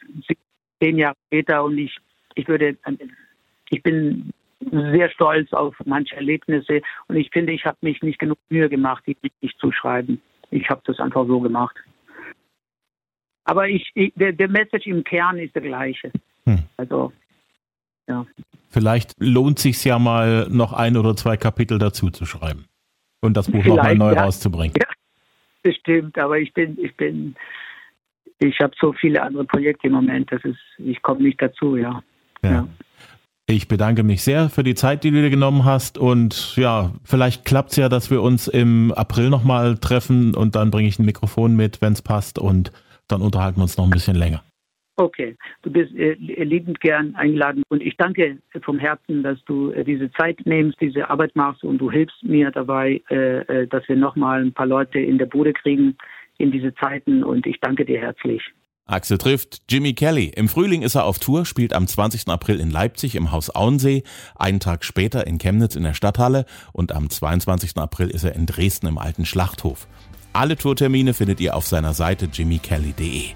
zehn 0.82 0.98
Jahre 0.98 1.16
später 1.28 1.64
und 1.64 1.78
ich, 1.78 1.96
ich 2.36 2.48
würde, 2.48 2.78
ich 3.70 3.84
bin 3.84 4.32
sehr 4.72 5.10
stolz 5.10 5.52
auf 5.54 5.76
manche 5.86 6.16
Erlebnisse 6.16 6.82
und 7.08 7.16
ich 7.16 7.30
finde, 7.32 7.54
ich 7.54 7.66
habe 7.66 7.78
mich 7.82 8.02
nicht 8.02 8.20
genug 8.20 8.38
Mühe 8.50 8.70
gemacht, 8.70 9.04
die 9.08 9.18
richtig 9.24 9.58
zu 9.58 9.72
schreiben. 9.72 10.22
Ich 10.52 10.70
habe 10.70 10.82
das 10.86 11.00
einfach 11.00 11.26
so 11.28 11.40
gemacht. 11.40 11.76
Aber 13.46 13.70
ich, 13.70 13.92
ich 13.94 14.12
der, 14.16 14.32
der, 14.34 14.50
Message 14.50 14.88
im 14.88 15.04
Kern 15.04 15.38
ist 15.38 15.56
der 15.56 15.62
gleiche. 15.62 16.12
Hm. 16.46 16.64
Also, 16.78 17.14
ja. 18.08 18.26
Vielleicht 18.70 19.14
lohnt 19.20 19.60
sich 19.60 19.84
ja 19.86 20.00
mal 20.00 20.48
noch 20.50 20.74
ein 20.74 20.98
oder 20.98 21.16
zwei 21.16 21.38
Kapitel 21.38 21.78
dazu 21.78 22.10
zu 22.10 22.26
schreiben 22.26 22.66
und 23.22 23.38
das 23.38 23.50
Buch 23.50 23.64
nochmal 23.64 23.96
neu 23.96 24.14
ja. 24.14 24.24
rauszubringen. 24.24 24.76
Ja, 24.80 24.88
bestimmt, 25.62 26.18
aber 26.18 26.40
ich 26.40 26.54
bin, 26.54 26.78
ich 26.80 26.96
bin, 26.96 27.36
ich 28.40 28.60
habe 28.60 28.74
so 28.80 28.94
viele 28.94 29.22
andere 29.22 29.46
Projekte 29.46 29.88
im 29.88 29.94
Moment, 29.94 30.32
das 30.32 30.44
ist, 30.44 30.60
ich 30.78 31.02
komme 31.02 31.22
nicht 31.22 31.42
dazu, 31.42 31.78
ja. 31.78 32.04
ja. 32.44 32.52
ja. 32.52 32.68
Ich 33.48 33.68
bedanke 33.68 34.02
mich 34.02 34.24
sehr 34.24 34.50
für 34.50 34.64
die 34.64 34.74
Zeit, 34.74 35.04
die 35.04 35.12
du 35.12 35.22
dir 35.22 35.30
genommen 35.30 35.66
hast. 35.66 36.00
Und 36.00 36.56
ja, 36.56 36.92
vielleicht 37.04 37.46
klappt 37.46 37.72
es 37.72 37.76
ja, 37.76 37.90
dass 37.90 38.10
wir 38.10 38.24
uns 38.24 38.48
im 38.48 38.92
April 38.92 39.30
nochmal 39.30 39.78
treffen 39.78 40.34
und 40.34 40.56
dann 40.56 40.72
bringe 40.72 40.88
ich 40.88 40.98
ein 40.98 41.06
Mikrofon 41.06 41.56
mit, 41.56 41.80
wenn 41.80 41.94
es 41.94 42.02
passt. 42.02 42.40
Und 42.40 42.72
dann 43.08 43.22
unterhalten 43.22 43.58
wir 43.58 43.64
uns 43.64 43.78
noch 43.78 43.86
ein 43.86 43.92
bisschen 43.92 44.16
länger. 44.16 44.44
Okay, 44.98 45.36
du 45.62 45.72
bist 45.72 45.94
äh, 45.96 46.14
liebend 46.14 46.80
gern 46.80 47.16
eingeladen 47.16 47.64
und 47.68 47.84
ich 47.84 47.98
danke 47.98 48.38
vom 48.62 48.80
Herzen, 48.80 49.24
dass 49.24 49.38
du 49.44 49.72
äh, 49.72 49.84
diese 49.84 50.10
Zeit 50.14 50.40
nimmst, 50.46 50.80
diese 50.80 51.10
Arbeit 51.10 51.36
machst 51.36 51.66
und 51.66 51.80
du 51.80 51.92
hilfst 51.92 52.24
mir 52.24 52.50
dabei, 52.50 53.02
äh, 53.10 53.40
äh 53.42 53.68
dass 53.68 53.88
wir 53.90 53.98
nochmal 53.98 54.42
ein 54.42 54.54
paar 54.54 54.68
Leute 54.68 55.00
in 55.00 55.18
der 55.18 55.26
Bude 55.26 55.52
kriegen 55.52 55.98
in 56.38 56.50
diese 56.50 56.74
Zeiten 56.76 57.26
und 57.26 57.46
ich 57.46 57.60
danke 57.60 57.84
dir 57.84 58.00
herzlich. 58.00 58.42
Axel 58.88 59.18
trifft 59.18 59.64
Jimmy 59.68 59.94
Kelly. 59.94 60.32
Im 60.36 60.48
Frühling 60.48 60.84
ist 60.84 60.94
er 60.94 61.06
auf 61.06 61.18
Tour, 61.18 61.48
spielt 61.48 61.74
am 61.74 61.88
20. 61.88 62.28
April 62.28 62.60
in 62.60 62.70
Leipzig 62.70 63.16
im 63.16 63.32
Haus 63.32 63.50
Auensee, 63.50 64.04
einen 64.36 64.60
Tag 64.60 64.86
später 64.86 65.26
in 65.26 65.40
Chemnitz 65.40 65.76
in 65.76 65.82
der 65.82 65.96
Stadthalle 65.96 66.46
und 66.72 66.92
am 66.92 67.10
22. 67.10 67.78
April 67.78 68.12
ist 68.12 68.24
er 68.24 68.36
in 68.36 68.46
Dresden 68.46 68.86
im 68.86 69.00
Alten 69.00 69.26
Schlachthof. 69.26 69.88
Alle 70.34 70.56
Tourtermine 70.56 71.16
findet 71.16 71.40
ihr 71.40 71.56
auf 71.56 71.66
seiner 71.66 71.96
Seite 71.96 72.30
jimmykelly.de. 72.32 73.30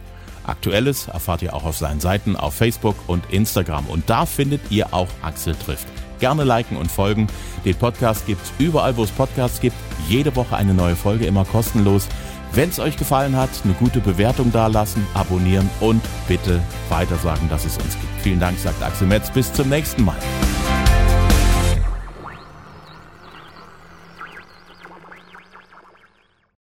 Aktuelles 0.43 1.07
erfahrt 1.07 1.41
ihr 1.41 1.55
auch 1.55 1.63
auf 1.63 1.77
seinen 1.77 1.99
Seiten 1.99 2.35
auf 2.35 2.53
Facebook 2.53 2.95
und 3.07 3.23
Instagram 3.31 3.87
und 3.87 4.07
da 4.07 4.27
findet 4.27 4.61
ihr 4.69 4.93
auch 4.93 5.09
Axel 5.23 5.55
trifft. 5.55 5.87
Gerne 6.19 6.43
liken 6.43 6.77
und 6.77 6.91
folgen. 6.91 7.27
Den 7.65 7.75
Podcast 7.75 8.27
gibt's 8.27 8.51
überall, 8.59 8.97
wo 8.97 9.03
es 9.03 9.11
Podcasts 9.11 9.61
gibt. 9.61 9.75
Jede 10.07 10.35
Woche 10.35 10.55
eine 10.55 10.75
neue 10.75 10.95
Folge, 10.95 11.25
immer 11.25 11.45
kostenlos. 11.45 12.07
Wenn 12.53 12.69
es 12.69 12.79
euch 12.79 12.97
gefallen 12.97 13.35
hat, 13.35 13.49
eine 13.63 13.73
gute 13.73 13.99
Bewertung 13.99 14.51
dalassen, 14.51 15.05
abonnieren 15.13 15.69
und 15.79 16.01
bitte 16.27 16.61
weitersagen, 16.89 17.47
dass 17.49 17.65
es 17.65 17.77
uns 17.77 17.93
gibt. 17.99 18.21
Vielen 18.21 18.39
Dank, 18.39 18.57
sagt 18.59 18.81
Axel 18.81 19.07
Metz. 19.07 19.29
Bis 19.31 19.53
zum 19.53 19.69
nächsten 19.69 20.03
Mal. 20.03 20.17